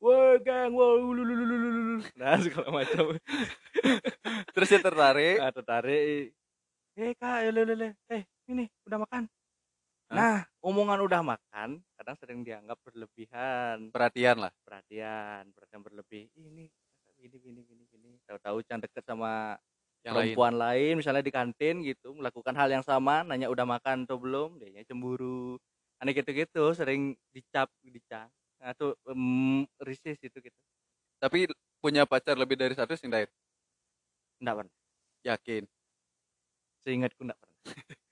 Woi 0.00 0.40
geng, 0.42 0.72
woi 0.74 0.98
ulululululul. 0.98 2.00
Nah 2.18 2.40
segala 2.40 2.68
macam. 2.74 3.14
Terus 4.56 4.68
dia 4.68 4.80
tertarik. 4.80 5.36
Nah, 5.38 5.52
tertarik. 5.52 6.32
Eh 6.96 7.12
kak, 7.14 7.52
lele, 7.52 7.94
eh 8.08 8.22
ini 8.48 8.66
udah 8.88 8.98
makan. 8.98 9.24
Hah? 10.10 10.16
Nah, 10.16 10.38
omongan 10.58 11.06
udah 11.06 11.22
makan 11.22 11.78
kadang 11.94 12.16
sering 12.18 12.42
dianggap 12.42 12.80
berlebihan, 12.82 13.94
Perhatian 13.94 14.42
lah. 14.42 14.50
perhatian, 14.66 15.54
perhatian 15.54 15.82
berlebih. 15.86 16.26
Ih, 16.34 16.50
Ini 16.50 16.64
gini 17.20 17.36
gini 17.38 17.60
gini 17.62 17.84
gini. 17.86 18.10
Tahu-tahu 18.26 18.58
yang 18.66 18.80
deket 18.82 19.04
sama 19.06 19.54
Yang 20.00 20.14
lain. 20.14 20.24
perempuan 20.32 20.54
lain. 20.56 20.92
misalnya 20.96 21.22
di 21.24 21.32
kantin 21.32 21.84
gitu, 21.84 22.16
melakukan 22.16 22.56
hal 22.56 22.68
yang 22.72 22.84
sama, 22.84 23.20
nanya 23.24 23.52
udah 23.52 23.68
makan 23.68 24.08
atau 24.08 24.16
belum, 24.16 24.56
dia 24.56 24.84
cemburu. 24.88 25.60
Aneh 26.00 26.16
gitu-gitu, 26.16 26.72
sering 26.72 27.12
dicap, 27.36 27.68
dicap. 27.84 28.32
Nah, 28.60 28.72
tuh 28.72 28.96
um, 29.04 29.68
risih 29.84 30.16
itu 30.16 30.38
gitu. 30.40 30.58
Tapi 31.20 31.48
punya 31.84 32.08
pacar 32.08 32.36
lebih 32.36 32.56
dari 32.56 32.72
satu 32.72 32.96
sing 32.96 33.12
Dair. 33.12 33.28
Enggak 34.40 34.64
pernah. 34.64 34.74
Yakin. 35.24 35.62
Seingatku 36.84 37.20
enggak 37.28 37.40
pernah. 37.40 37.58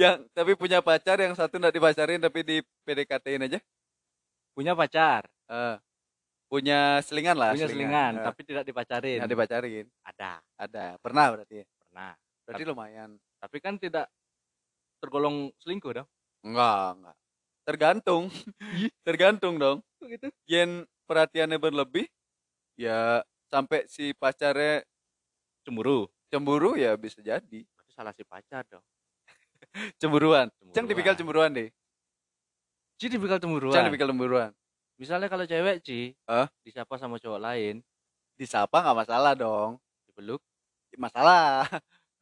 Yang 0.00 0.18
tapi 0.34 0.52
punya 0.58 0.82
pacar 0.82 1.18
yang 1.22 1.34
satu 1.34 1.62
nggak 1.62 1.74
dipacarin 1.78 2.18
tapi 2.18 2.42
di 2.42 2.56
PDKT-in 2.82 3.46
aja. 3.46 3.58
Punya 4.54 4.74
pacar, 4.74 5.30
Eh, 5.48 5.76
punya 6.48 6.98
selingan 7.00 7.36
lah. 7.36 7.52
punya 7.52 7.68
selingan, 7.68 8.12
Eh, 8.14 8.24
tapi 8.24 8.40
tidak 8.42 8.64
dipacarin. 8.64 9.20
nggak 9.20 9.30
dipacarin. 9.30 9.86
Ada, 10.02 10.30
Ada. 10.56 10.84
Pernah 10.98 11.26
berarti. 11.30 11.56
ya? 11.56 11.66
pernah. 11.78 12.12
Berarti 12.42 12.62
lumayan. 12.64 13.10
Tapi 13.38 13.56
kan 13.58 13.74
tidak 13.76 14.06
tergolong 14.98 15.52
selingkuh 15.58 15.92
dong. 15.94 16.08
Enggak, 16.40 16.96
enggak. 16.96 17.16
Tergantung. 17.62 18.22
Tergantung 19.06 19.54
dong. 19.56 19.78
Gitu. 20.00 20.32
Yen 20.44 20.82
perhatiannya 21.04 21.56
berlebih, 21.56 22.08
ya 22.74 23.20
sampai 23.46 23.84
si 23.84 24.12
pacarnya 24.12 24.84
Cemburu. 25.60 26.08
cemburu 26.26 26.76
ya 26.76 26.96
bisa 26.96 27.20
jadi. 27.20 27.60
Itu 27.60 27.90
salah 27.90 28.12
si 28.12 28.24
pacar 28.24 28.64
dong. 28.66 28.84
Cemburuan. 30.00 30.48
Cang 30.48 30.72
Cemburuan. 30.72 30.88
tipikal 30.88 31.14
cemburuan 31.14 31.50
deh. 31.52 31.68
Ci 32.96 33.06
tipikal 33.06 33.36
cemburuan. 33.36 33.72
Cang 33.72 33.84
tipikal 33.84 34.08
cemburuan. 34.08 34.50
Misalnya 34.98 35.30
kalau 35.30 35.46
cewek 35.46 35.78
Ci, 35.80 36.12
Hah? 36.26 36.50
disapa 36.60 36.98
sama 36.98 37.16
cowok 37.16 37.38
lain, 37.40 37.80
Disapa 38.34 38.82
nggak 38.82 38.98
masalah 38.98 39.32
dong. 39.34 39.78
dipeluk, 40.06 40.42
Masalah. 40.96 41.66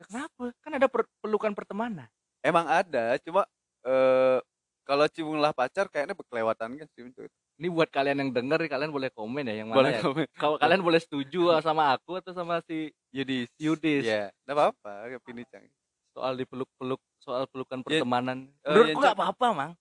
kenapa? 0.01 0.53
Kan 0.61 0.73
ada 0.75 0.89
per- 0.89 1.09
pelukan 1.21 1.53
pertemanan. 1.53 2.09
Emang 2.41 2.65
ada 2.65 3.17
cuma 3.21 3.45
eh 3.83 4.39
kalau 4.83 5.09
cimunglah 5.09 5.51
pacar 5.51 5.89
kayaknya 5.89 6.13
berkelewatan 6.13 6.77
kan 6.77 6.87
sih 6.93 7.05
itu. 7.05 7.25
Ini 7.57 7.73
buat 7.73 7.89
kalian 7.89 8.21
yang 8.21 8.31
denger 8.33 8.69
kalian 8.69 8.93
boleh 8.93 9.09
komen 9.09 9.49
ya 9.49 9.65
yang 9.65 9.73
mana 9.73 9.77
boleh 9.81 9.93
ya. 9.93 10.01
komen. 10.05 10.25
Kalau 10.37 10.57
kalian 10.61 10.83
boleh 10.85 11.01
setuju 11.01 11.41
sama 11.65 11.97
aku 11.97 12.21
atau 12.21 12.33
sama 12.33 12.61
si 12.65 12.93
Yudis. 13.11 13.49
Yudis. 13.57 14.05
Ya 14.05 14.29
nggak 14.45 14.57
apa-apa 14.57 15.17
Pini 15.25 15.45
Cang. 15.49 15.65
Soal 16.13 16.37
dipeluk-peluk 16.37 17.01
soal 17.19 17.49
pelukan 17.49 17.81
Ya, 17.81 17.85
pertemanan. 18.01 18.49
eh, 18.63 18.69
menurutku 18.69 18.89
yang 18.89 18.99
nggak 19.01 19.13
Cang- 19.13 19.21
apa-apa 19.21 19.47
mang. 19.53 19.73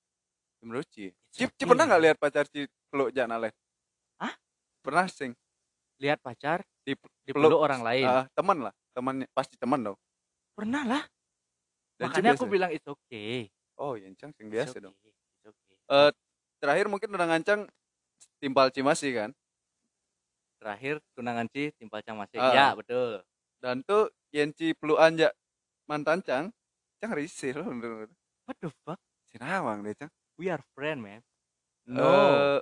Menurut 0.64 0.88
Ci. 0.90 1.12
It's 1.12 1.36
Ci, 1.36 1.44
Ci 1.46 1.52
okay. 1.54 1.66
pernah 1.68 1.84
nggak 1.86 2.02
lihat 2.02 2.18
pacar 2.18 2.48
Ci 2.48 2.66
peluk 2.96 3.12
Jana 3.12 3.36
Len 3.36 3.52
Hah? 4.24 4.32
pernah 4.80 5.12
sing? 5.12 5.36
Lihat 6.00 6.24
pacar 6.24 6.64
Di- 6.88 6.96
dipeluk 7.28 7.60
orang 7.60 7.84
lain. 7.84 8.08
Ah, 8.08 8.26
teman 8.32 8.64
lah 8.64 8.74
temannya 8.96 9.28
pasti 9.36 9.60
teman 9.60 9.84
dong. 9.84 10.00
Pernah 10.56 10.88
lah. 10.88 11.04
Dan 12.00 12.08
makanya 12.08 12.32
aku 12.40 12.48
biasa. 12.48 12.54
bilang 12.56 12.72
it's 12.72 12.88
okay. 12.88 13.52
Oh 13.76 14.00
ya 14.00 14.08
Cang 14.16 14.32
sing 14.40 14.48
biasa 14.48 14.80
okay, 14.80 14.84
dong. 14.88 14.96
it's 14.96 15.44
okay. 15.52 15.76
Eh, 15.92 16.12
terakhir 16.64 16.88
mungkin 16.88 17.12
udah 17.12 17.28
ngancang 17.28 17.68
timpal 18.40 18.72
Cimasi 18.72 19.12
kan? 19.12 19.36
Terakhir 20.64 21.04
tunangan 21.12 21.52
Ci 21.52 21.76
timpal 21.76 22.00
cang 22.02 22.16
masih 22.16 22.40
Ah. 22.40 22.56
ya 22.56 22.68
betul. 22.72 23.20
Dan 23.60 23.84
tuh 23.84 24.08
yang 24.32 24.56
Ci 24.56 24.72
pelukan 24.80 25.12
ja 25.20 25.30
mantan 25.92 26.24
Cang 26.24 26.56
Cang 27.04 27.12
risih 27.12 27.52
loh 27.60 27.68
what 28.48 28.56
the 28.64 28.72
fuck? 28.88 29.00
Sinawang 29.28 29.84
deh 29.84 29.92
Cang. 29.92 30.12
We 30.40 30.48
are 30.48 30.64
friend 30.72 31.04
man. 31.04 31.20
No. 31.84 32.04
Eh, 32.04 32.60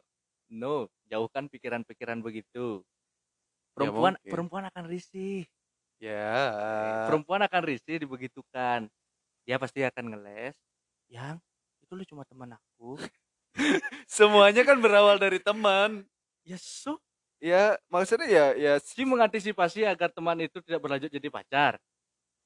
no 0.53 0.87
jauhkan 1.09 1.49
pikiran-pikiran 1.49 2.21
begitu 2.21 2.85
perempuan 3.73 4.13
mungkin. 4.13 4.29
perempuan 4.29 4.63
akan 4.69 4.83
risih 4.85 5.49
ya 5.97 6.53
perempuan 7.09 7.41
akan 7.49 7.61
risih 7.65 7.97
dibegitukan 8.05 8.85
dia 9.43 9.55
pasti 9.57 9.81
akan 9.81 10.13
ngeles 10.13 10.55
yang 11.09 11.41
itu 11.81 11.91
lu 11.97 12.03
cuma 12.05 12.23
teman 12.29 12.53
aku 12.53 13.01
semuanya 14.17 14.61
kan 14.61 14.77
berawal 14.77 15.17
dari 15.17 15.41
teman 15.41 16.05
ya 16.45 16.57
so 16.61 17.01
ya 17.43 17.75
maksudnya 17.91 18.27
ya 18.29 18.45
ya 18.55 18.73
si 18.79 19.03
mengantisipasi 19.03 19.83
agar 19.83 20.13
teman 20.13 20.39
itu 20.39 20.63
tidak 20.63 20.79
berlanjut 20.79 21.11
jadi 21.11 21.27
pacar 21.27 21.75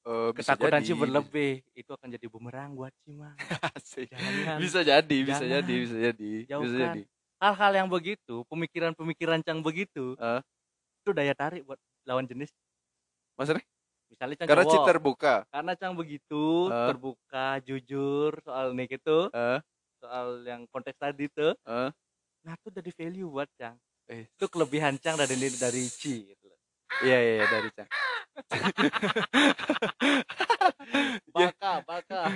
eh, 0.06 0.30
bisa 0.34 0.54
ketakutan 0.58 0.82
jadi. 0.82 0.88
si 0.90 0.92
berlebih 0.98 1.52
itu 1.76 1.90
akan 1.94 2.08
jadi 2.18 2.26
bumerang 2.26 2.74
buat 2.74 2.90
si 3.06 3.14
mah. 3.14 3.34
Jangan. 4.10 4.56
bisa 4.58 4.80
jadi 4.82 5.18
bisa 5.22 5.44
Jangan. 5.46 5.54
jadi 5.62 5.74
bisa 5.78 5.96
jadi 5.98 6.32
bisa 6.42 6.50
Jauhkan. 6.50 6.78
jadi 6.82 7.02
hal-hal 7.38 7.72
yang 7.74 7.88
begitu 7.88 8.42
pemikiran-pemikiran 8.46 9.40
cang 9.40 9.60
begitu 9.60 10.14
Eh. 10.16 10.40
itu 11.00 11.10
daya 11.10 11.32
tarik 11.32 11.62
buat 11.62 11.78
lawan 12.04 12.24
jenis. 12.24 12.48
Maksudnya? 13.34 13.62
Misalnya 14.08 14.34
cang 14.36 14.46
karena 14.48 14.64
cowok 14.64 14.86
terbuka. 14.86 15.32
Karena 15.46 15.72
cang 15.74 15.92
begitu 15.94 16.42
Eh. 16.66 16.86
terbuka 16.88 17.46
jujur 17.62 18.30
soal 18.42 18.72
nih 18.72 18.86
gitu 18.90 19.28
eh 19.30 19.58
soal 19.98 20.42
yang 20.42 20.64
konteks 20.68 20.96
tadi 20.96 21.28
tuh 21.28 21.52
eh 21.64 21.88
nah 22.40 22.54
itu 22.54 22.68
jadi 22.70 22.90
value 22.92 23.28
buat 23.28 23.48
cang 23.54 23.76
eh. 24.06 24.24
Itu 24.30 24.46
kelebihan 24.46 24.96
cang 24.96 25.14
dari 25.14 25.34
dari 25.36 25.84
Ci 25.84 26.26
gitu 26.26 26.44
loh. 26.44 26.56
iya 27.00 27.16
iya 27.18 27.32
iya, 27.36 27.44
dari 27.46 27.68
Cang 27.70 27.88
baka 31.34 31.72
baka 31.84 32.20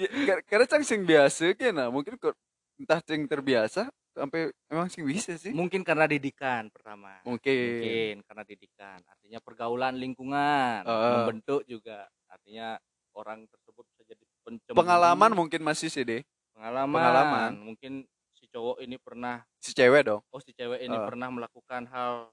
Ya, 0.00 0.06
kar- 0.24 0.42
karena 0.46 0.64
Cang 0.66 0.82
sing 0.82 1.02
biasa 1.02 1.52
kan 1.52 1.72
nah 1.72 1.88
mungkin 1.88 2.16
kok 2.16 2.32
entah 2.80 3.00
Cang 3.04 3.24
terbiasa 3.28 3.92
sampai 4.12 4.52
emang 4.68 4.88
sing 4.92 5.04
bisa 5.08 5.34
sih. 5.40 5.52
Mungkin 5.56 5.80
karena 5.82 6.04
didikan 6.04 6.68
pertama. 6.68 7.20
Mungkin. 7.24 7.80
Mungkin 7.80 8.14
karena 8.28 8.44
didikan. 8.44 8.98
Artinya 9.08 9.38
pergaulan 9.40 9.96
lingkungan 9.96 10.84
Heeh. 10.84 11.12
membentuk 11.16 11.64
juga. 11.64 12.08
Artinya 12.28 12.76
orang 13.16 13.44
tersebut 13.48 13.84
bisa 13.92 14.02
jadi 14.08 14.24
pencemburu 14.42 14.80
pengalaman 14.80 15.32
mungkin 15.36 15.60
masih 15.62 15.88
sih 15.92 16.04
deh 16.04 16.22
pengalaman, 16.52 16.96
pengalaman. 16.96 17.52
mungkin 17.60 17.92
si 18.32 18.44
cowok 18.48 18.82
ini 18.84 18.96
pernah 18.98 19.44
si 19.60 19.72
cewek 19.72 20.02
dong. 20.08 20.20
Oh 20.32 20.40
si 20.40 20.52
cewek 20.52 20.80
ini 20.82 20.96
Heeh. 20.96 21.06
pernah 21.06 21.28
melakukan 21.32 21.88
hal 21.88 22.32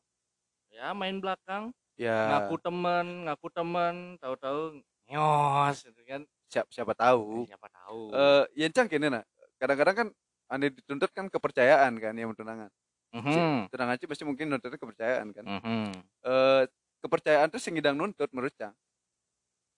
ya 0.72 0.92
main 0.96 1.20
belakang. 1.20 1.72
Ya. 2.00 2.32
Ngaku 2.32 2.56
temen 2.64 3.28
ngaku 3.28 3.48
temen 3.52 3.96
tahu-tahu 4.24 4.80
nyos 5.12 5.78
gitu 5.84 6.02
kan. 6.08 6.24
Siapa 6.50 6.70
siapa 6.72 6.94
tahu. 6.96 7.46
Siapa 7.46 7.68
tahu. 7.68 8.02
Eh 8.16 8.44
ya 8.56 8.68
Cang 8.72 8.88
kini 8.88 9.12
nah 9.12 9.24
kadang-kadang 9.60 9.96
kan 9.96 10.08
ane 10.50 10.74
dituntut 10.74 11.12
kan 11.14 11.30
kepercayaan 11.30 11.94
kan 12.02 12.14
yang 12.18 12.34
tunangan 12.34 12.70
Mhm, 13.10 13.74
tunangan 13.74 13.98
sih 13.98 14.06
pasti 14.06 14.22
mungkin 14.22 14.54
nuntutnya 14.54 14.78
kepercayaan 14.78 15.34
kan. 15.34 15.42
Mhm. 15.42 15.90
eh 16.30 16.64
kepercayaan 17.02 17.50
tuh 17.50 17.58
sing 17.58 17.74
ngidang 17.74 17.98
nuntut 17.98 18.30
menurut 18.30 18.54
Cang. 18.54 18.76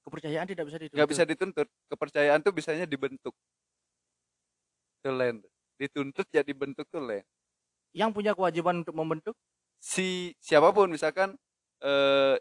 Kepercayaan 0.03 0.47
tidak 0.51 0.65
bisa 0.67 0.77
dituntut. 0.81 0.97
Nggak 0.99 1.09
bisa 1.15 1.23
dituntut. 1.23 1.67
Kepercayaan 1.87 2.39
tuh 2.43 2.51
bisanya 2.51 2.83
dibentuk. 2.83 3.31
Tuh 5.01 5.13
Len. 5.15 5.39
dituntut 5.79 6.27
ya 6.29 6.45
dibentuk 6.45 6.85
tuh 6.93 7.01
Len. 7.01 7.25
yang 7.91 8.11
punya 8.15 8.31
kewajiban 8.37 8.83
untuk 8.85 8.95
membentuk? 8.95 9.35
Si 9.81 10.31
siapa 10.39 10.71
pun 10.75 10.91
misalkan 10.91 11.35
eh 11.81 12.35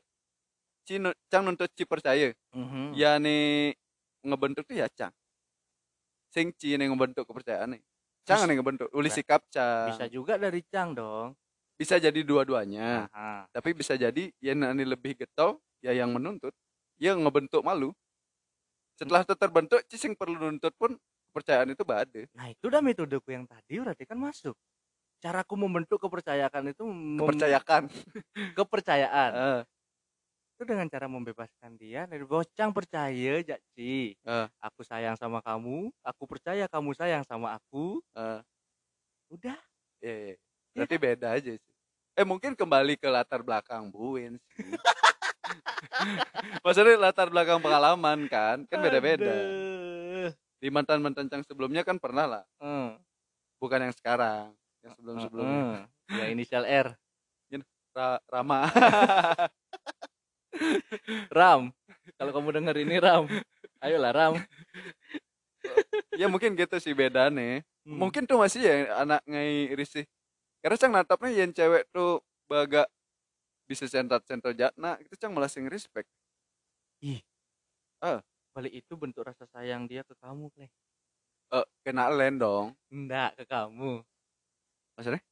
si 0.84 0.98
Cang 1.30 1.46
nuntut 1.46 1.70
si 1.70 1.86
percaya. 1.86 2.34
Mhm. 2.50 2.98
ya 2.98 3.14
nih 3.22 3.78
ngebentuk 4.26 4.66
tuh 4.66 4.74
ya 4.74 4.90
Cang. 4.90 5.14
Sing 6.34 6.50
ci 6.58 6.74
ngebentuk 6.74 7.26
kepercayaan 7.30 7.78
nih 7.78 7.82
Cang 8.26 8.46
nih 8.46 8.54
ngebentuk? 8.60 8.88
Uli 8.94 9.10
sikap 9.10 9.42
Cang. 9.50 9.90
Bisa 9.92 10.04
juga 10.06 10.36
dari 10.36 10.60
cang 10.68 10.94
dong. 10.94 11.34
Bisa 11.80 11.96
jadi 11.96 12.20
dua-duanya. 12.20 13.08
Aha. 13.08 13.48
tapi 13.48 13.72
bisa 13.72 13.96
jadi 13.96 14.28
ya 14.36 14.52
nani 14.52 14.84
lebih 14.84 15.16
getol 15.16 15.56
ya 15.80 15.96
yang 15.96 16.12
menuntut 16.12 16.52
ya 17.00 17.16
ngebentuk 17.16 17.64
malu. 17.64 17.96
Setelah 19.00 19.24
itu 19.24 19.32
terbentuk 19.32 19.80
cicing 19.88 20.12
perlu 20.12 20.36
nuntut 20.36 20.76
pun 20.76 20.92
kepercayaan 21.30 21.72
itu 21.72 21.86
bade 21.86 22.26
Nah 22.36 22.50
itu 22.52 22.68
udah 22.68 22.82
metodeku 22.84 23.32
yang 23.32 23.48
tadi 23.48 23.80
berarti 23.80 24.04
kan 24.04 24.20
masuk. 24.20 24.52
Caraku 25.20 25.54
membentuk 25.56 26.00
kepercayaan 26.00 26.72
itu 26.72 26.84
mem- 26.84 27.16
kepercayaan. 28.58 29.30
Eh, 29.32 29.60
itu 30.60 30.68
dengan 30.68 30.92
cara 30.92 31.08
membebaskan 31.08 31.72
dia 31.80 32.04
dari 32.04 32.20
bocang 32.20 32.68
percaya 32.68 33.40
Jaci. 33.40 34.12
Eh. 34.12 34.46
Aku 34.60 34.84
sayang 34.84 35.16
sama 35.16 35.40
kamu, 35.40 35.88
aku 36.04 36.28
percaya 36.28 36.68
kamu 36.68 36.92
sayang 36.92 37.24
sama 37.24 37.56
aku. 37.56 38.04
eh, 38.12 38.44
Udah. 39.32 39.56
iya, 40.04 40.12
iya. 40.12 40.34
berarti 40.76 40.96
beda 41.00 41.28
aja 41.32 41.52
sih 41.54 41.72
eh 42.12 42.26
mungkin 42.26 42.58
kembali 42.58 42.98
ke 42.98 43.06
latar 43.06 43.46
belakang 43.46 43.86
buin 43.88 44.36
maksudnya 46.66 46.98
latar 46.98 47.30
belakang 47.30 47.62
pengalaman 47.62 48.26
kan 48.26 48.66
kan 48.66 48.78
beda-beda 48.82 49.30
Aduh. 49.30 50.34
di 50.58 50.66
mantan 50.66 50.98
mantan 50.98 51.30
cang 51.30 51.46
sebelumnya 51.46 51.86
kan 51.86 52.02
pernah 52.02 52.26
lah 52.26 52.42
Eh, 52.58 52.90
bukan 53.62 53.86
yang 53.86 53.94
sekarang 53.94 54.50
yang 54.82 54.92
sebelum 54.98 55.16
sebelumnya 55.22 55.86
eh. 56.10 56.18
Ya 56.18 56.24
inisial 56.34 56.66
R. 56.66 56.90
Ra- 57.94 58.22
Rama 58.26 58.66
Ram. 61.32 61.72
Kalau 62.16 62.30
kamu 62.34 62.48
denger 62.60 62.76
ini 62.84 62.96
Ram. 63.00 63.24
Ayolah 63.80 64.12
Ram. 64.12 64.34
ya 66.16 66.26
mungkin 66.26 66.56
gitu 66.56 66.76
sih 66.80 66.92
beda 66.96 67.28
nih 67.28 67.64
Hmm. 67.80 67.96
mungkin 67.96 68.28
tuh 68.28 68.36
masih 68.36 68.60
ya 68.60 68.76
anak 69.00 69.24
ngai 69.24 69.72
risih 69.72 70.04
karena 70.60 70.76
cang 70.76 70.92
natapnya 70.92 71.32
yang 71.32 71.48
cewek 71.56 71.88
tuh 71.88 72.20
baga 72.44 72.84
bisa 73.64 73.88
sentat 73.88 74.20
sentot 74.28 74.52
jatna 74.52 75.00
itu 75.00 75.16
cang 75.16 75.32
malah 75.32 75.48
sing 75.48 75.64
respect 75.64 76.04
balik 78.50 78.84
itu 78.84 78.92
bentuk 78.98 79.24
rasa 79.24 79.48
sayang 79.48 79.88
dia 79.88 80.04
ke 80.04 80.12
kamu, 80.20 80.52
Kleh. 80.52 80.68
eh 81.56 81.66
kena 81.80 82.12
len 82.12 82.36
dong 82.36 82.76
Enggak 82.92 83.32
ke 83.40 83.44
kamu. 83.48 84.04
maksudnya 84.98 85.22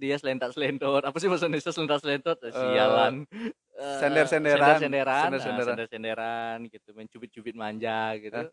dia 0.00 0.16
selentak 0.16 0.56
selentot 0.56 1.04
apa 1.04 1.16
sih 1.20 1.28
bahasa 1.28 1.44
Indonesia 1.44 1.72
selentak 1.76 2.00
selentot 2.00 2.38
sialan. 2.48 3.14
Eh, 3.80 3.96
sender-senderan. 3.96 4.76
sender-senderan. 4.76 5.24
Sender-senderan. 5.24 5.68
sender 5.72 5.86
senderan 5.88 6.58
gitu. 6.68 6.92
Main 6.92 7.08
cubit-cubit 7.08 7.56
manja 7.56 8.12
gitu. 8.20 8.36
Eh, 8.36 8.52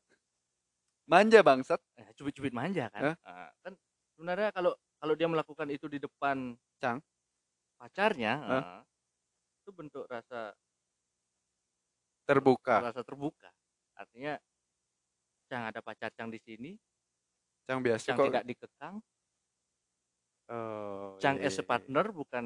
manja 1.04 1.44
bangsat. 1.44 1.84
Eh, 2.00 2.16
cubit-cubit 2.16 2.56
manja 2.56 2.88
Hah? 2.96 3.12
kan 3.12 3.28
Ah, 3.28 3.52
kan 3.60 3.76
sebenarnya 4.16 4.56
kalau 4.56 4.72
kalau 5.04 5.14
dia 5.20 5.28
melakukan 5.28 5.68
itu 5.68 5.92
di 5.92 6.00
depan 6.00 6.56
Cang. 6.80 7.04
pacarnya 7.76 8.34
Hah? 8.40 8.64
ah, 8.64 8.82
itu 9.60 9.70
bentuk 9.76 10.08
rasa 10.08 10.56
terbuka. 12.24 12.88
Rasa 12.88 13.04
terbuka. 13.04 13.52
Artinya 14.00 14.40
Cang 15.52 15.68
ada 15.68 15.84
pacar 15.84 16.08
Cang 16.16 16.32
di 16.32 16.40
sini. 16.40 16.72
Cang 17.68 17.84
biasa 17.84 18.16
Cang 18.16 18.18
kok 18.24 18.32
tidak 18.32 18.48
dikekang 18.48 18.96
oh, 20.52 21.16
Cang 21.20 21.38
iya, 21.40 21.48
as 21.52 21.58
a 21.58 21.64
iya, 21.64 21.68
partner 21.68 22.06
bukan 22.12 22.46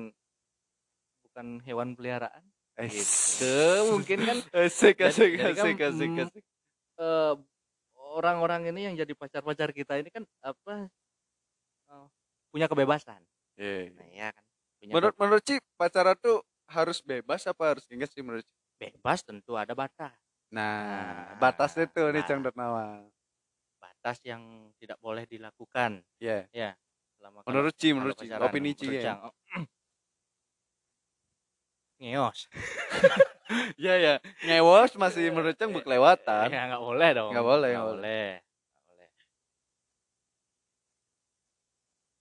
bukan 1.25 1.47
hewan 1.63 1.95
peliharaan 1.95 2.43
iya. 2.81 2.89
gitu 2.91 3.57
mungkin 3.95 4.19
kan 4.25 4.37
asik 4.67 4.99
Jadi- 4.99 5.07
asik 5.09 5.31
jadi 5.37 5.53
kan, 5.55 5.65
asik 5.65 5.77
asik 5.79 6.09
mm, 6.11 6.23
asik 6.27 6.43
eh, 7.01 7.33
orang-orang 8.11 8.67
ini 8.69 8.91
yang 8.91 8.95
jadi 8.99 9.13
pacar-pacar 9.15 9.71
kita 9.71 9.95
ini 10.01 10.11
kan 10.11 10.23
apa 10.43 10.91
eh, 11.91 12.05
punya 12.51 12.67
kebebasan. 12.67 13.23
Iya, 13.55 13.87
iya. 13.87 13.91
Nah, 13.95 14.07
ya 14.11 14.27
kan. 14.35 14.43
Punya 14.75 14.91
menurut 14.97 15.15
menurut 15.15 15.43
Ci 15.47 15.55
pacaran 15.79 16.17
tuh 16.19 16.43
harus 16.67 16.99
bebas 16.99 17.47
apa 17.47 17.63
harus 17.75 17.85
ingat 17.91 18.11
sih 18.11 18.19
menurut 18.23 18.43
Cing? 18.79 18.91
bebas 18.97 19.21
tentu 19.23 19.55
ada 19.55 19.71
batas 19.75 20.15
Nah, 20.51 20.83
Nah, 20.83 21.39
batasnya 21.39 21.87
tuh 21.87 22.11
nih 22.11 22.23
nah. 22.23 22.27
Cang 22.27 22.39
dan 22.43 22.55
Nawang. 22.59 23.07
batas 23.79 24.17
yang 24.27 24.41
tidak 24.81 24.99
boleh 24.99 25.23
dilakukan 25.23 26.03
Ya. 26.19 26.43
Selama 27.21 27.37
kalau- 27.37 27.49
Menurut 27.53 27.73
Ci, 27.77 27.87
menurut 27.93 28.17
Ci, 28.17 28.25
opini 28.33 28.73
Ci 28.73 28.87
ya. 28.97 29.21
Ngeos 32.01 32.49
Iya 33.77 33.93
ya, 33.95 34.13
ngewos 34.41 34.95
masih 34.95 35.29
menurut 35.29 35.53
Cang 35.53 35.69
berkelewatan. 35.69 36.49
ya 36.49 36.65
nggak 36.65 36.81
boleh 36.81 37.09
dong 37.13 37.29
Nggak 37.29 37.45
boleh, 37.45 37.69
nggak 37.69 37.89
boleh 37.93 38.27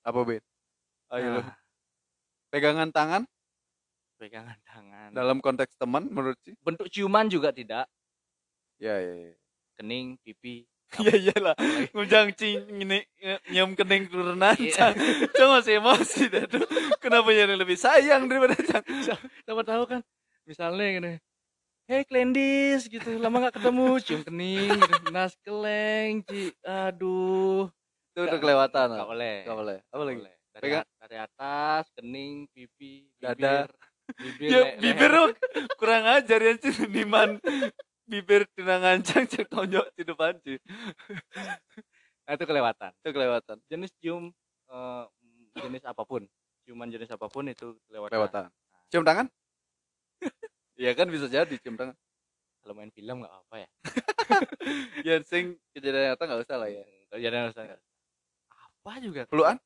Apa 0.02 0.20
bet? 0.24 0.42
Ayo. 1.08 1.40
Nah, 1.40 1.56
Pegangan 2.50 2.90
tangan 2.90 3.22
pegangan 4.16 4.58
tangan 4.62 5.16
dalam 5.16 5.40
konteks 5.40 5.72
teman 5.76 6.04
menurut 6.04 6.36
Ci? 6.40 6.52
bentuk 6.60 6.92
ciuman 6.92 7.24
juga 7.24 7.48
tidak 7.50 7.88
Ya 8.76 8.96
ya 8.96 9.14
ya. 9.22 9.32
kening 9.74 10.20
pipi 10.20 10.68
Iya 10.98 11.14
iyalah. 11.30 11.54
Ngujang 11.94 12.34
cing 12.34 12.66
ini 12.74 12.98
nyium 13.46 13.78
kening 13.78 14.10
turunan 14.10 14.58
Iya. 14.58 14.74
Cang. 14.74 14.94
Masih 15.38 15.78
emosi 15.78 16.26
dah 16.26 16.44
tuh. 16.44 16.66
Kenapa 16.98 17.30
jadi 17.30 17.54
lebih 17.54 17.78
sayang 17.78 18.26
daripada 18.26 18.58
Cang? 18.58 18.82
siapa 19.46 19.62
tahu 19.62 19.82
kan 19.86 20.00
misalnya 20.42 20.86
gini 20.90 21.12
Hei 21.86 22.02
Klendis 22.02 22.86
gitu 22.86 23.18
lama 23.18 23.38
nggak 23.40 23.58
ketemu 23.58 23.86
cium 23.98 24.22
kening 24.22 24.78
gitu. 24.78 25.10
nas 25.10 25.34
keleng 25.42 26.22
ci 26.22 26.50
aduh 26.62 27.66
Itu 28.10 28.26
udah 28.26 28.38
kelewatan. 28.38 28.86
nggak 28.90 29.06
ah. 29.06 29.10
boleh 29.10 29.36
Nggak 29.46 29.58
boleh. 29.58 29.78
Apa 29.86 30.02
lagi? 30.02 30.18
dari, 30.50 30.62
Pegang. 30.66 30.86
dari 30.98 31.16
atas 31.16 31.84
kening 31.94 32.46
pipi 32.50 33.06
Dada. 33.18 33.66
bibir 33.66 33.70
bibir, 34.18 34.48
Ya 34.50 34.58
le- 34.58 34.74
bibir 34.78 35.12
kurang 35.74 36.02
ajar 36.04 36.38
ya 36.40 36.54
seniman 36.60 37.38
bibir 38.10 38.42
tunangan 38.52 38.98
Cang 39.00 39.24
Cang 39.24 39.46
tonjok 39.46 39.86
di 39.94 40.02
depan 40.02 40.34
Ci. 40.42 40.58
nah, 42.26 42.32
itu 42.32 42.44
kelewatan 42.44 42.90
Itu 42.98 43.10
kelewatan. 43.10 43.56
jenis 43.66 43.90
cium 43.96 44.34
eh, 44.66 45.04
jenis 45.56 45.82
apa 45.84 46.02
pun 46.02 46.26
ciuman 46.62 46.86
jenis 46.86 47.08
apa 47.08 47.26
pun 47.26 47.46
itu 47.46 47.78
kelewatan, 47.86 48.10
Kelewatan. 48.10 48.44
Cium 48.88 49.02
tangan? 49.02 49.26
Iya 50.74 50.92
kan 50.98 51.06
bisa 51.06 51.26
jadi 51.26 51.54
cium 51.56 51.74
tangan. 51.74 51.94
kalau 52.60 52.74
main 52.74 52.90
film 52.90 53.22
nggak 53.22 53.34
apa 53.36 53.54
ya 53.56 53.68
Ya 55.06 55.14
sing 55.22 55.56
kejadian 55.72 56.12
nyata 56.12 56.22
nggak 56.22 56.42
usah 56.44 56.56
lah 56.56 56.68
ya. 56.68 56.84
kalau 57.08 57.20
jadi 57.20 57.36
harus 57.40 57.56
apa 58.52 58.92
juga 58.98 59.22
Pelukan? 59.24 59.56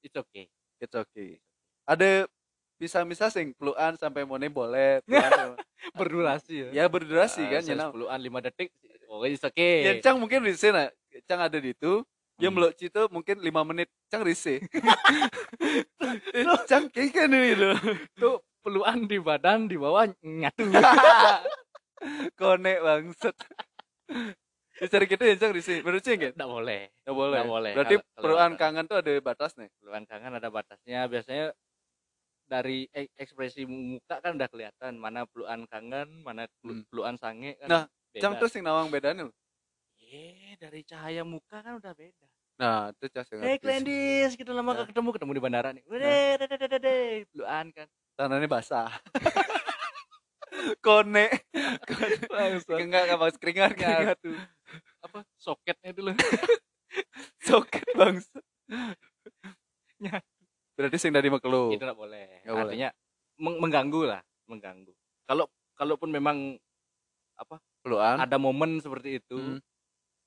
it's 0.00 0.14
okay 0.14 0.50
It's 0.76 0.92
okay. 0.92 1.38
Ada 1.86 2.26
bisa-bisa 2.82 3.30
sing 3.30 3.54
pelukan 3.54 3.94
sampai 3.94 4.26
mone 4.26 4.50
boleh. 4.50 4.98
berdurasi 5.98 6.70
ya 6.74 6.82
ya 6.82 6.84
berdurasi 6.90 7.42
kan 7.46 7.62
ya. 7.62 7.74
nah. 7.74 7.90
puluhan 7.90 8.18
lima 8.22 8.38
detik 8.42 8.70
oh 9.10 9.22
it's 9.26 9.42
okay 9.42 9.82
Ya 9.86 9.92
Cang 10.02 10.18
mungkin 10.18 10.42
di 10.42 10.54
sana. 10.58 10.90
Cang 11.30 11.38
ada 11.46 11.58
di 11.62 11.70
itu. 11.70 12.02
Ya 12.40 12.48
Hmm. 12.50 12.58
meluk 12.58 12.74
Ci 12.74 12.90
itu 12.90 13.02
mungkin 13.12 13.38
5 13.38 13.62
menit. 13.62 13.86
Cang 14.10 14.26
risih. 14.26 14.58
Eh, 16.34 16.44
Cang 16.66 16.90
kayak 16.90 17.14
kan 17.14 17.30
itu. 17.30 17.70
tuh 18.18 18.42
peluan 18.64 19.06
di 19.06 19.16
badan 19.22 19.70
di 19.70 19.76
bawah 19.78 20.08
nyatu 20.24 20.64
Konek 22.40 22.78
bangset. 22.82 23.36
Ya 24.80 24.86
cari 24.90 25.06
kita 25.06 25.22
ya 25.28 25.36
Cang 25.38 25.52
risih. 25.54 25.84
Menurut 25.86 26.02
Cing 26.02 26.18
kan? 26.18 26.32
nggak 26.34 26.50
boleh 26.50 26.80
Nggak 27.06 27.14
boleh. 27.14 27.36
Nggak 27.38 27.52
boleh. 27.52 27.72
Berarti 27.78 27.94
batas. 28.00 28.58
kangen 28.58 28.84
tuh 28.90 28.96
ada 28.98 29.10
batas 29.22 29.50
nih. 29.60 29.68
peluan 29.78 30.02
kangen 30.08 30.32
ada 30.34 30.48
batasnya 30.50 31.00
biasanya 31.06 31.44
dari 32.52 32.84
ek- 32.92 33.16
ekspresi 33.16 33.64
muka 33.64 34.20
kan 34.20 34.36
udah 34.36 34.44
kelihatan 34.46 35.00
mana 35.00 35.24
peluan 35.24 35.64
kangen 35.64 36.20
mana 36.20 36.44
pelu- 36.60 36.76
Hmm. 36.76 36.88
peluan 36.92 37.16
sange 37.16 37.56
kan 37.56 37.66
Nah, 37.66 37.84
beda. 38.12 38.20
Cang 38.20 38.34
tuh 38.36 38.48
sing 38.48 38.60
nawang 38.60 38.92
bedanya 38.92 39.24
loh. 39.24 39.36
Eh, 39.96 40.52
dari 40.60 40.84
cahaya 40.84 41.24
muka 41.24 41.64
kan 41.64 41.80
udah 41.80 41.96
beda 41.96 42.26
Nah, 42.60 42.92
itu 42.92 43.08
Cang 43.08 43.24
sing 43.24 43.40
Hei 43.40 43.56
ngerti. 43.56 43.64
Klendis, 43.64 44.30
kita 44.36 44.52
lama 44.52 44.70
Nah. 44.70 44.84
gak 44.84 44.92
ketemu, 44.92 45.08
ketemu 45.10 45.30
di 45.32 45.40
bandara 45.40 45.68
nih. 45.72 45.82
Wede, 45.88 46.12
dede, 46.36 46.46
dede, 46.52 46.66
dede, 46.76 46.96
peluan 47.32 47.66
kan. 47.72 47.88
Tangannya 48.12 48.44
basah. 48.46 48.92
Konek. 50.84 51.48
Konek. 51.88 52.28
Bangsat. 52.28 52.76
Enggak 52.76 53.02
enggak 53.08 53.18
bagus 53.18 53.38
keringat 53.40 53.70
keringat 53.72 54.20
Nyatu. 54.20 54.30
Apa 55.00 55.18
soketnya 55.34 55.90
dulu. 55.90 56.12
soket 57.48 57.88
bangsa. 57.96 58.36
Nyatu. 59.98 60.31
Berarti 60.82 60.98
sing 60.98 61.14
dari 61.14 61.30
Mekelu. 61.30 61.70
Itu 61.70 61.82
gak 61.82 61.94
boleh. 61.94 62.42
Nggak 62.42 62.50
boleh. 62.50 62.62
Artinya 62.66 62.88
meng- 63.38 63.60
mengganggu 63.62 64.02
lah, 64.04 64.20
mengganggu. 64.44 64.90
Kalau 65.24 65.46
kalaupun 65.78 66.10
memang 66.10 66.58
Pelukan. 67.82 68.18
ada 68.18 68.36
momen 68.38 68.78
seperti 68.78 69.18
itu, 69.18 69.38
Hmm. 69.38 69.58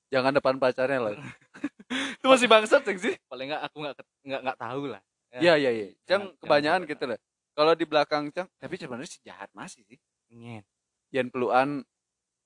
Jangan 0.06 0.32
depan 0.32 0.54
pacarnya 0.56 1.02
lah. 1.02 1.12
itu 2.16 2.26
masih 2.26 2.46
bangsat 2.46 2.86
sih. 2.94 3.18
paling 3.26 3.50
nggak 3.50 3.62
aku 3.66 3.76
nggak 3.82 3.94
nggak 4.22 4.40
nggak 4.46 4.58
tahu 4.58 4.82
lah. 4.86 5.02
Iya 5.34 5.58
iya 5.58 5.70
iya. 5.74 5.86
Cang 6.06 6.30
kebanyakan 6.38 6.86
jangan 6.86 6.90
gitu 6.94 7.04
lah. 7.10 7.18
Kalau 7.52 7.72
di 7.74 7.84
belakang 7.84 8.24
Cang, 8.30 8.46
tapi 8.54 8.74
sebenarnya 8.78 9.10
sih 9.10 9.20
jahat 9.26 9.50
masih 9.50 9.82
sih. 9.82 9.98
Nyen. 10.30 10.62
Yang 11.10 11.28
pelukan 11.34 11.68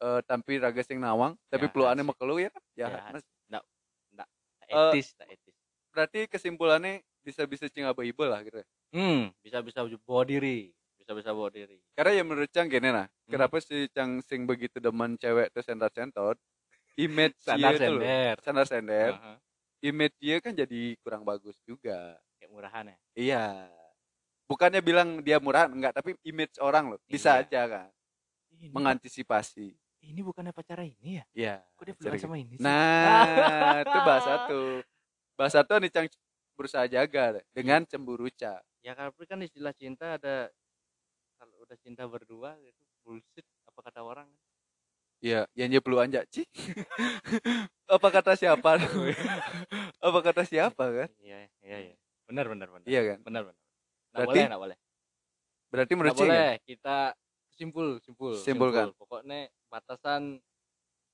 eh 0.01 0.21
tapi 0.25 0.57
raga 0.57 0.81
sing 0.81 0.97
nawang, 0.97 1.37
tapi 1.53 1.69
Jahat 1.69 1.75
pelukannya 1.77 2.01
sih. 2.01 2.09
Mekelu 2.09 2.35
ya 2.39 2.49
kan? 2.49 2.63
Jahat. 2.73 3.13
Jahat. 3.13 3.65
Tak 4.17 4.29
Eh, 4.65 4.77
etis, 4.89 5.07
tak 5.13 5.29
etis. 5.29 5.55
Berarti 5.91 6.21
kesimpulannya 6.31 7.05
bisa-bisa 7.21 7.69
cing 7.69 7.85
ibu 7.87 8.23
lah 8.25 8.41
gitu. 8.43 8.61
Hmm, 8.91 9.31
bisa 9.41 9.61
bisa 9.61 9.85
bawa 10.05 10.23
diri, 10.25 10.73
bisa 10.97 11.13
bisa 11.13 11.31
bawa 11.31 11.49
diri. 11.53 11.79
Karena 11.95 12.13
ya 12.17 12.23
menurut 12.25 12.51
Cang 12.51 12.67
gini 12.67 12.91
nah, 12.91 13.07
Hmm. 13.07 13.31
kenapa 13.31 13.57
sih 13.63 13.87
Cang 13.93 14.19
sing 14.25 14.45
begitu 14.49 14.81
demen 14.81 15.15
cewek 15.17 15.53
tuh 15.53 15.63
sentot-sentot? 15.63 16.37
Image 16.99 17.37
Standar 17.41 17.79
sender. 17.79 18.35
Standar 18.43 18.67
sender. 18.67 19.11
Aha. 19.17 19.35
Image 19.81 20.17
dia 20.21 20.37
kan 20.45 20.53
jadi 20.53 20.99
kurang 21.01 21.25
bagus 21.25 21.57
juga. 21.65 22.19
Kayak 22.37 22.51
murahan 22.53 22.85
ya. 22.85 22.97
Iya. 23.17 23.45
Bukannya 24.45 24.83
bilang 24.83 25.23
dia 25.23 25.39
murah 25.39 25.71
enggak, 25.71 25.95
tapi 25.95 26.19
image 26.27 26.59
orang 26.59 26.93
loh. 26.93 27.01
Bisa 27.07 27.39
Iya. 27.39 27.47
aja 27.47 27.61
kan 27.71 27.89
Ini, 28.51 28.75
mengantisipasi. 28.75 29.73
ini 30.05 30.21
bukannya 30.21 30.51
pacara 30.53 30.83
ini 30.85 31.23
ya? 31.23 31.25
Iya. 31.33 31.55
Kok 31.79 31.85
dia 31.87 32.19
sama 32.21 32.37
ini 32.37 32.59
sih? 32.59 32.65
Nah, 32.65 33.81
itu 33.87 33.99
bahasa 34.05 34.33
tuh. 34.51 34.83
Bahasa 35.39 35.59
tuh 35.65 35.79
nih 35.81 35.89
Cang 35.89 36.07
berusaha 36.61 36.85
jaga 36.85 37.41
dengan 37.57 37.81
cemburu 37.89 38.29
Ca. 38.37 38.61
Ya 38.85 38.93
tapi 38.93 39.25
kan 39.25 39.41
istilah 39.41 39.73
cinta 39.73 40.21
ada 40.21 40.53
kalau 41.41 41.57
udah 41.65 41.77
cinta 41.81 42.05
berdua 42.05 42.61
itu 42.61 42.85
bullshit 43.01 43.49
apa 43.65 43.81
kata 43.81 44.05
orang 44.05 44.29
Iya, 45.21 45.45
yang 45.53 45.85
perlu 45.85 46.01
anjak 46.01 46.25
Ci. 46.33 46.49
Apa 47.93 48.09
kata 48.09 48.33
siapa? 48.41 48.81
Apa 50.07 50.19
kata 50.25 50.49
siapa 50.49 50.85
kan? 50.89 51.09
iya 51.21 51.45
iya 51.61 51.93
iya 51.93 51.95
benar 52.25 52.49
benar 52.49 52.69
benar 52.73 52.87
Iya 52.89 53.01
kan? 53.05 53.19
benar 53.27 53.43
benar 53.49 53.57
nggak 53.61 54.17
Berarti 54.17 54.29
boleh 54.33 54.49
nggak 54.49 54.63
boleh 54.65 54.77
Berarti 55.71 55.93
menurut 55.97 56.17
boleh 56.17 56.49
kan? 56.57 56.65
kita 56.65 56.99
simpul 57.53 57.87
simpul 58.01 58.33
Simpulkan. 58.33 58.87
simpul. 58.89 58.97
pokoknya 58.97 59.41
batasan 59.69 60.41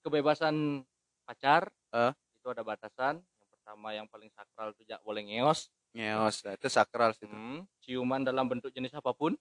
kebebasan 0.06 0.86
pacar 1.26 1.66
Eh? 1.90 2.12
itu 2.38 2.46
ada 2.46 2.62
batasan 2.62 3.18
pertama 3.66 3.90
yang 3.90 4.06
paling 4.06 4.30
sakral 4.30 4.70
itu 4.70 4.86
tidak 4.86 5.02
boleh 5.02 5.26
ngeos 5.26 5.66
Ngeos, 5.90 6.44
nah, 6.44 6.54
itu 6.54 6.68
sakral 6.68 7.10
sih. 7.10 7.26
Hmm, 7.26 7.66
ciuman 7.82 8.22
dalam 8.22 8.46
bentuk 8.46 8.70
jenis 8.70 8.94
apa 8.94 9.10
pun 9.10 9.34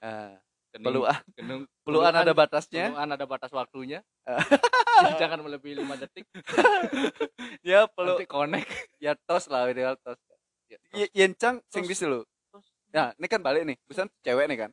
Ah, 0.00 0.34
kening- 0.74 0.82
pelukan, 0.82 1.14
kening- 1.30 1.68
pelukan 1.86 2.10
ada 2.12 2.34
batasnya. 2.34 2.90
pelukan 2.90 3.10
ada 3.12 3.22
batas 3.24 3.50
waktunya 3.52 4.02
Ah. 4.26 4.34
jangan 5.22 5.38
melebihi 5.38 5.78
lima 5.78 5.94
detik 5.94 6.26
Ya, 7.62 7.86
pelu 7.86 8.18
nanti 8.18 8.26
connect 8.26 8.66
ya 8.98 9.14
tos 9.20 9.46
lah 9.46 9.70
ideal 9.70 9.94
tos. 9.96 10.18
Ya, 10.66 10.78
Y 10.90 11.06
Yen 11.14 11.32
Cang 11.32 11.62
sing 11.68 11.86
Tos. 11.86 11.88
bisa 11.88 12.10
terus 12.10 12.26
Nah, 12.90 13.14
ini 13.14 13.26
kan 13.26 13.38
balik 13.38 13.62
nih. 13.62 13.78
Bukan 13.86 14.10
cewek 14.18 14.50
nih 14.50 14.58
kan. 14.58 14.70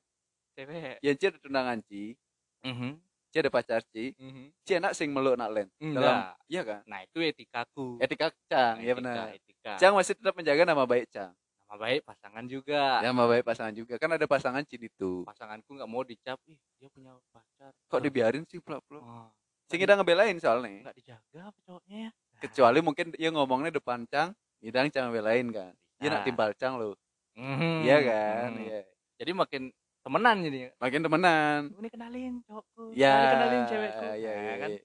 cewek 0.56 0.98
Yen 1.00 1.14
Ci 1.14 1.26
ada 1.28 1.38
tunangan 1.38 1.78
Ci, 1.86 2.18
Mhm, 2.64 2.98
Ci 3.36 3.44
ada 3.44 3.52
pacar 3.52 3.84
Ci. 3.86 4.16
mhm. 4.16 4.48
Ci 4.64 4.72
enak 4.74 4.96
sing 4.96 5.12
meluk 5.12 5.36
nak 5.36 5.52
len. 5.52 5.68
Dalam 5.76 6.32
iya 6.48 6.64
kan? 6.64 6.80
nah 6.88 7.04
itu 7.04 7.20
etikaku 7.20 8.00
Etika 8.00 8.32
Cang, 8.48 8.80
ya 8.80 8.96
Etika, 8.96 9.00
benar. 9.04 9.28
etika 9.36 9.74
Cang 9.76 9.92
masih 9.92 10.16
tetap 10.16 10.32
menjaga 10.32 10.64
nama 10.64 10.88
baik 10.88 11.12
Cang. 11.12 11.36
nama 11.62 11.76
baik 11.78 12.02
pasangan 12.02 12.46
juga 12.46 13.04
Ya, 13.04 13.12
nama 13.12 13.28
baik 13.28 13.44
pasangan 13.44 13.76
juga. 13.76 14.00
Kan 14.00 14.08
ada 14.10 14.24
pasangan 14.24 14.64
Ci 14.64 14.80
itu. 14.80 15.28
pasanganku 15.28 15.68
nggak 15.68 15.84
mau 15.86 16.00
dicap 16.02 16.40
ih 16.48 16.56
dia 16.80 16.88
punya 16.88 17.12
pacar 17.28 17.76
Kok 17.86 18.00
dibiarin 18.00 18.48
sih 18.48 18.64
pelak-pelak? 18.64 19.04
oh, 19.04 19.28
Sing 19.68 19.84
kita 19.84 20.00
ngebelain 20.00 20.40
soalnya. 20.40 20.80
nggak 20.82 20.96
dijaga 20.96 21.40
apa 21.46 21.60
cowoknya 21.62 21.98
ya 22.00 22.12
Kecuali 22.38 22.80
mungkin 22.80 23.06
dia 23.12 23.30
ngomongnya 23.30 23.68
depan 23.70 24.08
Cang, 24.08 24.32
Idang 24.64 24.88
Cang 24.88 25.12
belain 25.12 25.52
kan. 25.52 25.76
Dia 26.00 26.08
nak 26.08 26.24
Nah. 26.24 26.26
timpal 26.26 26.56
Cang 26.56 26.80
lo. 26.80 26.96
Mhm, 27.36 27.84
Iya 27.84 27.98
kan? 28.00 28.48
mhm. 28.54 28.64
Iya. 28.64 28.80
jadi 29.16 29.32
makin 29.34 29.64
temenan 30.06 30.38
jadi 30.46 30.58
Makin 30.82 31.02
temenan. 31.08 31.62
ini 31.82 31.88
kenalin 31.90 32.34
cowokku 32.46 32.84
Ya. 32.96 33.16
ini 33.20 33.28
kenalin 33.34 33.64
cewekku 33.66 34.06
Ya, 34.06 34.34
Nah, 34.36 34.56
ya, 34.56 34.56
kan 34.62 34.72
ya. 34.78 34.82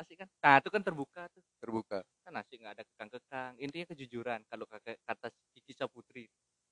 asik 0.00 0.16
kan 0.20 0.28
nah 0.42 0.54
itu 0.60 0.68
kan 0.72 0.82
terbuka 0.86 1.22
tuh 1.34 1.42
Terbuka. 1.60 1.98
kan 2.24 2.32
asik 2.40 2.56
nggak 2.62 2.74
ada 2.80 2.84
kekang-kekang 2.88 3.52
intinya 3.60 3.86
kejujuran 3.92 4.40
kalau 4.48 4.64
kata, 4.68 4.96
kata 5.04 5.28
Kiki 5.56 5.72
Saputri 5.76 6.24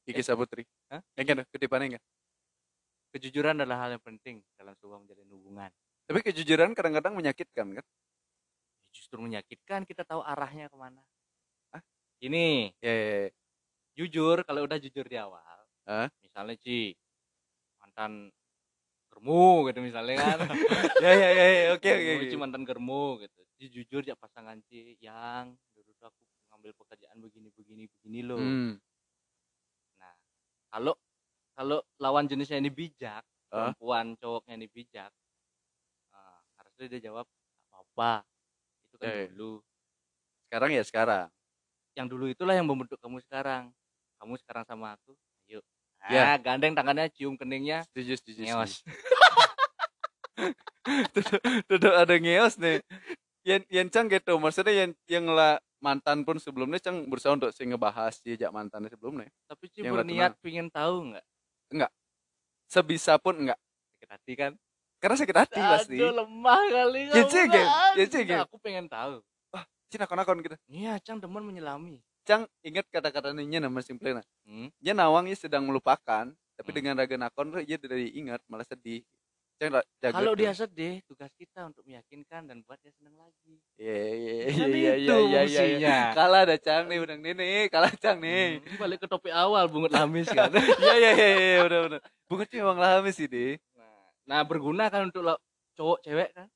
Kiki 0.08 0.22
Saputri. 0.24 0.64
Hah? 0.88 1.04
Yang 1.20 1.26
kan 1.28 1.38
ketipannya 1.52 1.88
kan? 2.00 2.02
kejujuran 3.14 3.56
adalah 3.60 3.88
hal 3.88 3.90
yang 3.96 4.04
penting 4.04 4.36
dalam 4.56 4.76
sebuah 4.76 5.00
menjalin 5.00 5.28
hubungan 5.32 5.70
Tapi 6.08 6.24
kejujuran 6.24 6.72
kadang-kadang 6.72 7.12
menyakitkan 7.16 7.68
kan? 7.76 7.84
justru 8.94 9.18
menyakitkan 9.20 9.84
kita 9.88 10.02
tahu 10.04 10.20
arahnya 10.24 10.68
ke 10.72 10.76
mana 10.76 11.00
Ah? 11.74 11.82
ini 12.22 12.72
Ya, 12.82 12.92
ya, 12.92 13.06
ya. 13.26 13.30
jujur 13.98 14.36
kalau 14.46 14.64
udah 14.66 14.78
jujur 14.80 15.04
di 15.12 15.16
awal 15.20 15.58
Hah? 15.88 16.08
misalnya 16.24 16.56
Ci 16.60 16.94
mantan 17.98 18.30
germu 19.12 19.66
gitu 19.68 19.80
misalnya 19.82 20.16
kan 20.22 20.38
ya, 21.02 21.10
ya, 21.12 21.28
ya, 21.34 21.46
ya, 21.50 21.62
oke, 21.74 21.90
oke. 21.90 22.12
Ci 22.30 22.34
mantan 22.38 22.62
germu 22.68 23.18
gitu 23.24 23.40
jujur 23.58 24.02
ya 24.06 24.14
pasangan 24.14 24.58
Ci 24.70 24.94
yang 25.02 25.58
dulu 25.74 25.90
tuh 25.98 26.06
aku 26.14 26.22
ngambil 26.54 26.72
pekerjaan 26.78 27.18
begini 27.18 27.48
begini 27.54 27.84
begini 27.90 28.20
loh 28.22 28.54
Hmm. 28.54 28.78
nah 30.00 30.14
kalau 30.72 30.94
kalau 31.58 31.78
lawan 32.02 32.26
jenisnya 32.30 32.58
ini 32.62 32.70
bijak 32.72 33.24
Hah? 33.52 33.74
perempuan 33.76 34.16
cowoknya 34.20 34.54
ini 34.58 34.68
bijak 34.70 35.12
ah, 36.12 36.40
harusnya 36.60 36.86
dia 36.92 37.00
jawab 37.10 37.26
"Nggak 37.28 37.68
apa-apa 37.72 38.12
itu 38.88 38.96
kan 39.02 39.10
Ya, 39.10 39.14
ya. 39.14 39.28
dulu 39.28 39.62
Sekarang 40.48 40.70
ya 40.76 40.82
sekarang. 40.84 41.28
yang 41.96 42.06
dulu 42.08 42.30
itulah 42.30 42.54
yang 42.56 42.64
membentuk 42.68 42.96
kamu 43.02 43.18
sekarang 43.24 43.74
kamu 44.18 44.34
sekarang 44.40 44.64
sama 44.66 44.94
aku 44.96 45.14
Ya. 46.08 46.34
ah, 46.34 46.36
gandeng 46.40 46.72
tangannya 46.72 47.12
cium 47.12 47.36
keningnya 47.36 47.84
Setuju, 47.92 48.16
setuju, 48.16 48.40
ngeos 48.48 48.80
Duduk 51.68 51.92
ada 51.92 52.14
ngeos 52.16 52.56
nih. 52.56 52.80
Yang 53.44 53.62
yang 53.68 53.86
cang 53.92 54.06
gitu, 54.08 54.32
maksudnya 54.40 54.72
yang 54.72 54.90
yang 55.08 55.24
lah 55.28 55.60
mantan 55.78 56.26
pun 56.26 56.40
sebelumnya 56.40 56.80
cang 56.80 57.06
berusaha 57.06 57.36
untuk 57.36 57.52
sih 57.54 57.68
ngebahas 57.68 58.18
jejak 58.24 58.50
mantannya 58.50 58.90
sebelumnya. 58.90 59.30
tapi 59.46 59.70
udah 59.78 59.92
berniat 60.02 60.32
pingin 60.42 60.66
tahu 60.72 61.14
nggak 61.14 61.92
Sebisa 62.68 63.16
pun 63.16 63.32
enggak. 63.40 63.56
sakit 63.96 64.10
hati 64.12 64.32
kan 64.36 64.52
Karena 65.00 65.16
sakit 65.16 65.36
hati 65.40 65.60
pasti. 65.62 65.96
Aduh 65.96 66.12
lemah 66.20 66.60
kali 66.68 67.00
Ya, 67.08 67.24
kamu, 67.24 67.30
Ci, 67.32 67.40
Gen. 67.48 67.64
Bang. 67.64 67.94
Ya, 67.96 68.04
Ci, 68.04 68.18
Gen. 68.28 68.38
aku 68.44 68.56
pengen 68.60 68.86
tahu 68.90 69.24
Cina 69.88 70.04
nakon 70.04 70.44
gitu. 70.44 70.52
iya 70.68 71.00
cang 71.00 71.16
demen 71.16 71.40
menyelami 71.40 72.04
Cang 72.28 72.44
ingat 72.60 72.84
kata-katanya 72.92 73.56
nama 73.64 73.80
simplena. 73.80 74.20
hmm? 74.44 74.68
Dia 74.76 74.92
nawangnya 74.92 75.32
sedang 75.32 75.64
melupakan, 75.64 76.28
tapi 76.60 76.68
Hmm. 76.68 76.76
dengan 76.76 77.00
raga 77.00 77.16
nakon 77.16 77.56
dia 77.64 77.80
dari 77.80 78.12
ingat 78.20 78.44
malah 78.52 78.68
sedih. 78.68 79.00
Cang 79.56 79.72
kalau 80.12 80.36
dia 80.36 80.52
sedih 80.52 81.00
tugas 81.08 81.32
kita 81.34 81.66
untuk 81.66 81.82
meyakinkan 81.88 82.46
dan 82.46 82.62
buat 82.62 82.78
dia 82.78 82.94
senang 82.94 83.18
lagi 83.18 83.58
Iya 83.74 83.96
iya 84.14 84.34
Kan 84.54 84.68
iya 84.70 84.92
iya 84.94 84.94
iya 84.94 85.40
iya. 85.42 85.42
fungsinya. 85.42 85.96
Kalah 86.14 86.40
ada 86.46 86.56
cang 86.60 86.84
nih 86.86 86.98
udang 87.02 87.20
nih, 87.24 87.66
kalah 87.66 87.90
cang 87.98 88.22
nih. 88.22 88.60
Hmm, 88.62 88.76
balik 88.78 89.02
ke 89.02 89.08
topik 89.10 89.34
awal 89.34 89.66
bungut 89.66 89.90
lamis 89.90 90.30
kan 90.30 90.52
Iya 90.84 90.94
iya 90.94 91.10
iya 91.16 91.28
iya 91.32 91.58
benar 91.66 91.80
benar. 91.90 92.00
Bunga 92.30 92.44
memang 92.54 92.78
lama 92.78 93.08
sih 93.10 93.26
deh. 93.26 93.56
nah, 93.74 94.04
nah 94.28 94.40
berguna 94.46 94.86
kan 94.92 95.08
untuk 95.10 95.24
cowok 95.74 95.98
cewek 96.06 96.30
kan 96.36 96.46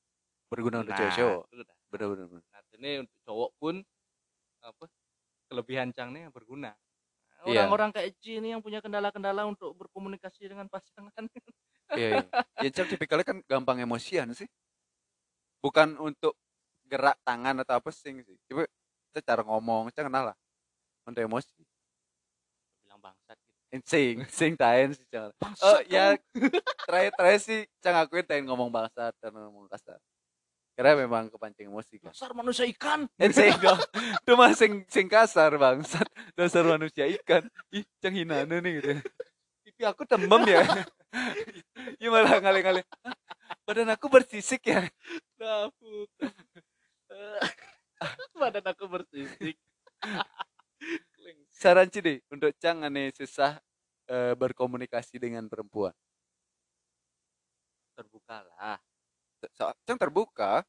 Berguna 0.47 0.85
untuk 0.85 0.93
Nah, 0.95 0.99
cowok-cowok. 1.01 1.43
itu 1.49 1.63
dah. 1.65 1.77
Benar 1.91 2.07
benar 2.13 2.25
benar. 2.29 2.43
Nah, 2.53 2.61
ini 2.77 2.91
untuk 3.03 3.17
cowok 3.25 3.49
pun 3.59 3.75
apa 4.63 4.83
kelebihan 5.53 5.93
yang 5.93 6.33
berguna. 6.33 6.73
Iya. 7.45 7.67
Orang-orang 7.69 7.93
kayak 7.93 8.17
Ci 8.17 8.41
ini 8.41 8.55
yang 8.55 8.63
punya 8.65 8.81
kendala-kendala 8.81 9.45
untuk 9.45 9.77
berkomunikasi 9.77 10.49
dengan 10.49 10.65
pasangan. 10.65 11.29
Iya 11.93 12.07
iya. 12.17 12.25
Ya 12.65 12.69
cang 12.73 12.89
tipikalnya 12.89 13.27
kan 13.27 13.37
gampang 13.45 13.77
emosian 13.85 14.33
sih. 14.33 14.49
Bukan 15.61 15.99
untuk 16.01 16.33
gerak 16.89 17.19
tangan 17.21 17.61
atau 17.61 17.77
apa 17.77 17.89
sih 17.93 18.15
sih. 18.15 18.37
Coba 18.49 18.65
kita 19.11 19.19
cara 19.21 19.41
ngomong, 19.45 19.93
cang 19.93 20.09
kenal 20.09 20.33
lah. 20.33 20.37
Untuk 21.05 21.21
emosi. 21.21 21.61
Bilang 22.81 23.03
bangsat 23.03 23.37
gitu. 23.37 23.83
Sing, 23.83 24.15
sing 24.31 24.51
taen 24.55 24.95
sih 24.95 25.05
cang. 25.11 25.35
Oh 25.61 25.79
ya 25.91 26.15
terakhir 26.87 27.11
terakhir 27.19 27.41
sih 27.43 27.59
cang 27.83 27.99
akuin 27.99 28.23
taen 28.23 28.47
ngomong 28.47 28.71
bangsat 28.71 29.11
dan 29.19 29.35
ngomong 29.35 29.67
kasar. 29.67 29.99
Karena 30.73 31.05
memang 31.05 31.29
kepancing 31.29 31.69
emosi 31.69 32.01
kan. 32.01 32.09
dasar 32.09 32.33
manusia 32.33 32.65
ikan. 32.73 33.05
Enseng 33.21 33.53
dong. 33.61 33.77
Itu 34.25 34.33
mah 34.33 34.57
sing 34.57 34.81
sing 34.89 35.05
kasar 35.05 35.53
bangsat. 35.61 36.09
Dasar 36.33 36.65
manusia 36.65 37.05
ikan. 37.21 37.45
Ih, 37.69 37.85
cang 38.01 38.17
hinane 38.17 38.57
nih 38.57 38.71
gitu. 38.81 38.89
Pipi 39.61 39.83
aku 39.85 40.03
tembem 40.05 40.43
ya. 40.49 40.65
Iya 42.01 42.09
malah 42.09 42.41
ngale-ngale. 42.41 42.81
"Hah, 43.05 43.13
Badan 43.69 43.93
aku 43.93 44.09
bersisik 44.09 44.65
ya. 44.65 44.81
Dapuk. 45.37 46.09
Badan 48.41 48.65
aku 48.65 48.89
bersisik. 48.89 49.53
Saran 51.53 51.93
Ci 51.93 52.01
deh 52.01 52.17
untuk 52.33 52.49
cang 52.57 52.81
aneh 52.81 53.13
susah 53.13 53.61
eh, 54.09 54.33
berkomunikasi 54.33 55.21
dengan 55.21 55.45
perempuan. 55.45 55.93
Terbukalah. 57.93 58.81
So- 59.51 59.75
Cang 59.87 59.99
terbuka. 59.99 60.63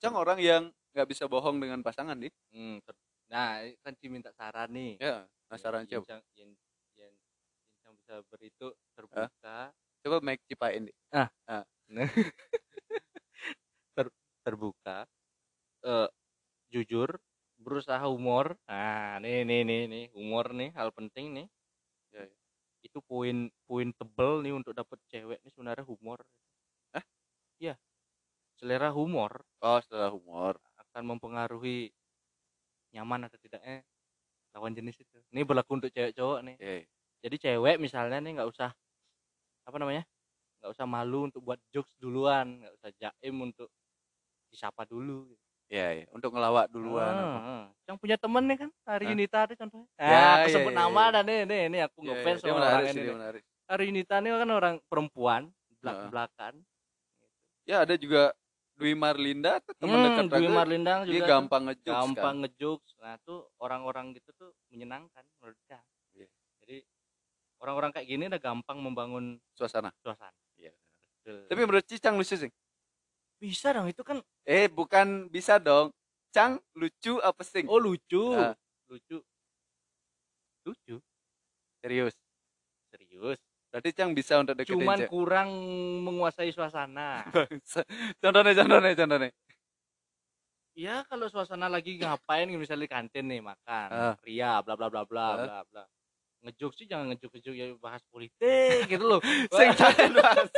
Cang 0.00 0.14
orang 0.16 0.38
yang 0.40 0.62
nggak 0.92 1.08
bisa 1.08 1.24
bohong 1.28 1.56
dengan 1.60 1.80
pasangan 1.84 2.16
nih. 2.16 2.32
Hmm, 2.52 2.80
ter- 2.84 2.98
nah, 3.32 3.60
kan 3.84 3.92
Ci 3.96 4.06
minta 4.12 4.30
saran 4.36 4.68
nih. 4.72 4.96
Ya, 5.00 5.24
nah 5.48 5.58
saran 5.60 5.84
yang. 5.88 6.04
Cang- 6.04 6.24
yang, 6.36 6.50
yang, 6.96 7.12
yang 7.12 7.12
Cang 7.84 7.94
bisa 8.00 8.14
beri 8.30 8.48
itu 8.52 8.68
terbuka. 8.96 9.72
Coba 10.04 10.16
make 10.24 10.42
cipain 10.48 10.86
deh. 10.88 10.96
terbuka 14.44 15.04
eh 15.86 16.08
jujur 16.74 17.10
berusaha 17.64 18.04
humor 18.12 18.46
nah 18.70 19.18
nih 19.24 19.42
nih 19.48 19.62
nih 19.70 19.82
nih 19.92 20.04
humor 20.16 20.46
nih 20.58 20.70
hal 20.78 20.90
penting 20.98 21.26
nih 21.36 21.48
Ya, 22.14 22.24
ya. 22.24 22.36
itu 22.86 22.98
poin 23.10 23.36
poin 23.68 23.88
tebel 24.00 24.34
nih 24.44 24.54
untuk 24.56 24.72
dapet 24.74 24.98
cewek 25.12 25.38
nih 25.44 25.52
sebenarnya 25.54 25.84
humor? 25.86 26.20
Iya 27.62 27.74
selera 28.58 28.90
humor 28.96 29.32
Oh, 29.64 29.78
setelah 29.84 30.10
humor. 30.12 30.54
akan 30.80 31.02
mempengaruhi 31.16 31.92
nyaman 32.94 33.28
atau 33.28 33.38
tidaknya 33.40 33.84
lawan 34.56 34.72
jenis 34.76 34.96
itu 35.04 35.18
ini 35.34 35.42
berlaku 35.44 35.78
untuk 35.80 35.90
cewek 35.92 36.14
cowok 36.16 36.40
nih 36.46 36.56
Iya, 36.60 36.72
iya. 36.82 36.86
jadi 37.24 37.36
cewek 37.40 37.76
misalnya 37.82 38.18
nih 38.22 38.32
nggak 38.40 38.50
usah 38.50 38.70
apa 39.68 39.76
namanya 39.80 40.04
nggak 40.62 40.72
usah 40.74 40.86
malu 40.88 41.28
untuk 41.28 41.42
buat 41.44 41.60
jokes 41.74 41.92
duluan 42.00 42.62
nggak 42.64 42.74
usah 42.78 42.90
jaim 42.98 43.36
untuk 43.42 43.68
disapa 44.52 44.84
dulu 44.88 45.34
Iya, 45.66 45.86
iya. 45.98 46.06
Untuk 46.14 46.30
ngelawak 46.30 46.70
duluan. 46.70 47.10
apa. 47.10 47.38
Ah, 47.42 47.42
ah. 47.42 47.64
yang 47.90 47.98
punya 47.98 48.14
temen 48.18 48.42
nih 48.46 48.58
kan 48.66 48.70
Hari 48.86 49.04
Hah? 49.04 49.10
Yunita 49.14 49.40
contohnya 49.50 49.86
Ya, 49.98 50.18
ah 50.18 50.34
aku 50.38 50.46
ya, 50.46 50.54
sebut 50.54 50.70
ya, 50.70 50.78
nama 50.78 51.02
ya. 51.10 51.14
dan 51.14 51.24
nih 51.26 51.40
nih 51.46 51.62
nih 51.74 51.80
aku 51.90 51.98
Iya, 52.02 52.12
ngefans 52.14 52.38
iya. 52.38 52.42
Dia 52.42 52.52
sama 52.52 52.56
menarik 52.58 52.86
orang 52.86 52.86
sih, 52.86 52.98
ini 52.98 53.02
dia 53.02 53.14
nih. 53.14 53.18
menarik. 53.18 53.42
Hari 53.66 53.82
Yunita 53.90 54.14
ini 54.22 54.28
kan 54.30 54.50
orang 54.54 54.74
perempuan 54.86 55.42
belak 55.82 55.98
belakan 56.06 56.54
Ya, 57.66 57.82
ada 57.82 57.98
juga 57.98 58.30
Dwi 58.76 58.92
Marlinda 58.92 59.58
tuh 59.60 59.74
teman 59.74 59.98
hmm, 59.98 60.06
dekat 60.06 60.24
Dwi 60.30 60.46
Raga. 60.46 60.62
Dia 61.02 61.08
juga 61.08 61.18
tuh 61.18 61.30
gampang 61.32 61.62
ngejokes 61.66 61.96
gampang 61.96 62.36
kan. 62.36 62.42
ngejokes 62.44 62.92
nah 63.00 63.14
tuh 63.24 63.38
orang-orang 63.56 64.06
gitu 64.12 64.30
tuh 64.36 64.50
menyenangkan 64.68 65.24
menurut 65.40 65.56
saya 65.64 65.80
Iya. 66.12 66.28
jadi 66.60 66.76
orang-orang 67.58 67.90
kayak 67.90 68.06
gini 68.06 68.24
udah 68.28 68.38
gampang 68.38 68.78
membangun 68.78 69.24
Suasana. 69.50 69.90
suasana 69.98 70.36
Iya. 70.54 70.76
Betul. 71.16 71.48
Tapi 71.48 71.60
menurut 71.62 71.84
Cicang 71.84 72.14
lucu 72.14 72.36
sih. 72.36 72.52
bisa 73.36 73.68
dong 73.72 73.88
itu 73.88 74.00
kan 74.00 74.20
Eh, 74.44 74.64
bukan 74.66 75.28
bisa 75.28 75.56
dong. 75.56 75.92
Cang 76.30 76.60
lucu 76.72 77.16
apa 77.18 77.40
sing? 77.42 77.64
oh 77.66 77.80
lucu 77.80 78.36
Ah. 78.36 78.52
lucu 78.86 79.24
lucu 80.62 80.96
Serius. 81.80 82.12
serius 82.88 83.40
Berarti 83.76 83.92
Cang 83.92 84.16
bisa 84.16 84.40
untuk 84.40 84.56
deketin 84.56 84.72
cuman 84.80 84.96
cewek. 85.04 85.10
kurang 85.12 85.48
menguasai 86.00 86.48
suasana 86.48 87.28
contohnya, 88.24 88.56
contohnya, 88.56 88.96
contohnya. 88.96 89.28
Ya 90.72 91.04
kalau 91.04 91.28
suasana 91.28 91.68
lagi 91.68 92.00
ngapain 92.00 92.48
misalnya 92.48 92.88
di 92.88 92.90
kantin 92.90 93.28
nih 93.28 93.44
makan, 93.44 93.88
Ah. 93.92 94.14
ria 94.24 94.64
bla 94.64 94.80
bla 94.80 94.88
bla 94.88 95.04
bla 95.04 95.24
Ah. 95.28 95.36
bla 95.36 95.58
bla. 95.68 95.84
Ngejuk 96.40 96.72
sih 96.72 96.88
jangan 96.88 97.12
ngejuk 97.12 97.36
ngejuk 97.36 97.52
ya 97.52 97.66
bahas 97.76 98.00
politik 98.08 98.88
gitu 98.88 99.04
loh. 99.04 99.20
Sing 99.52 99.76
bahas. 100.16 100.48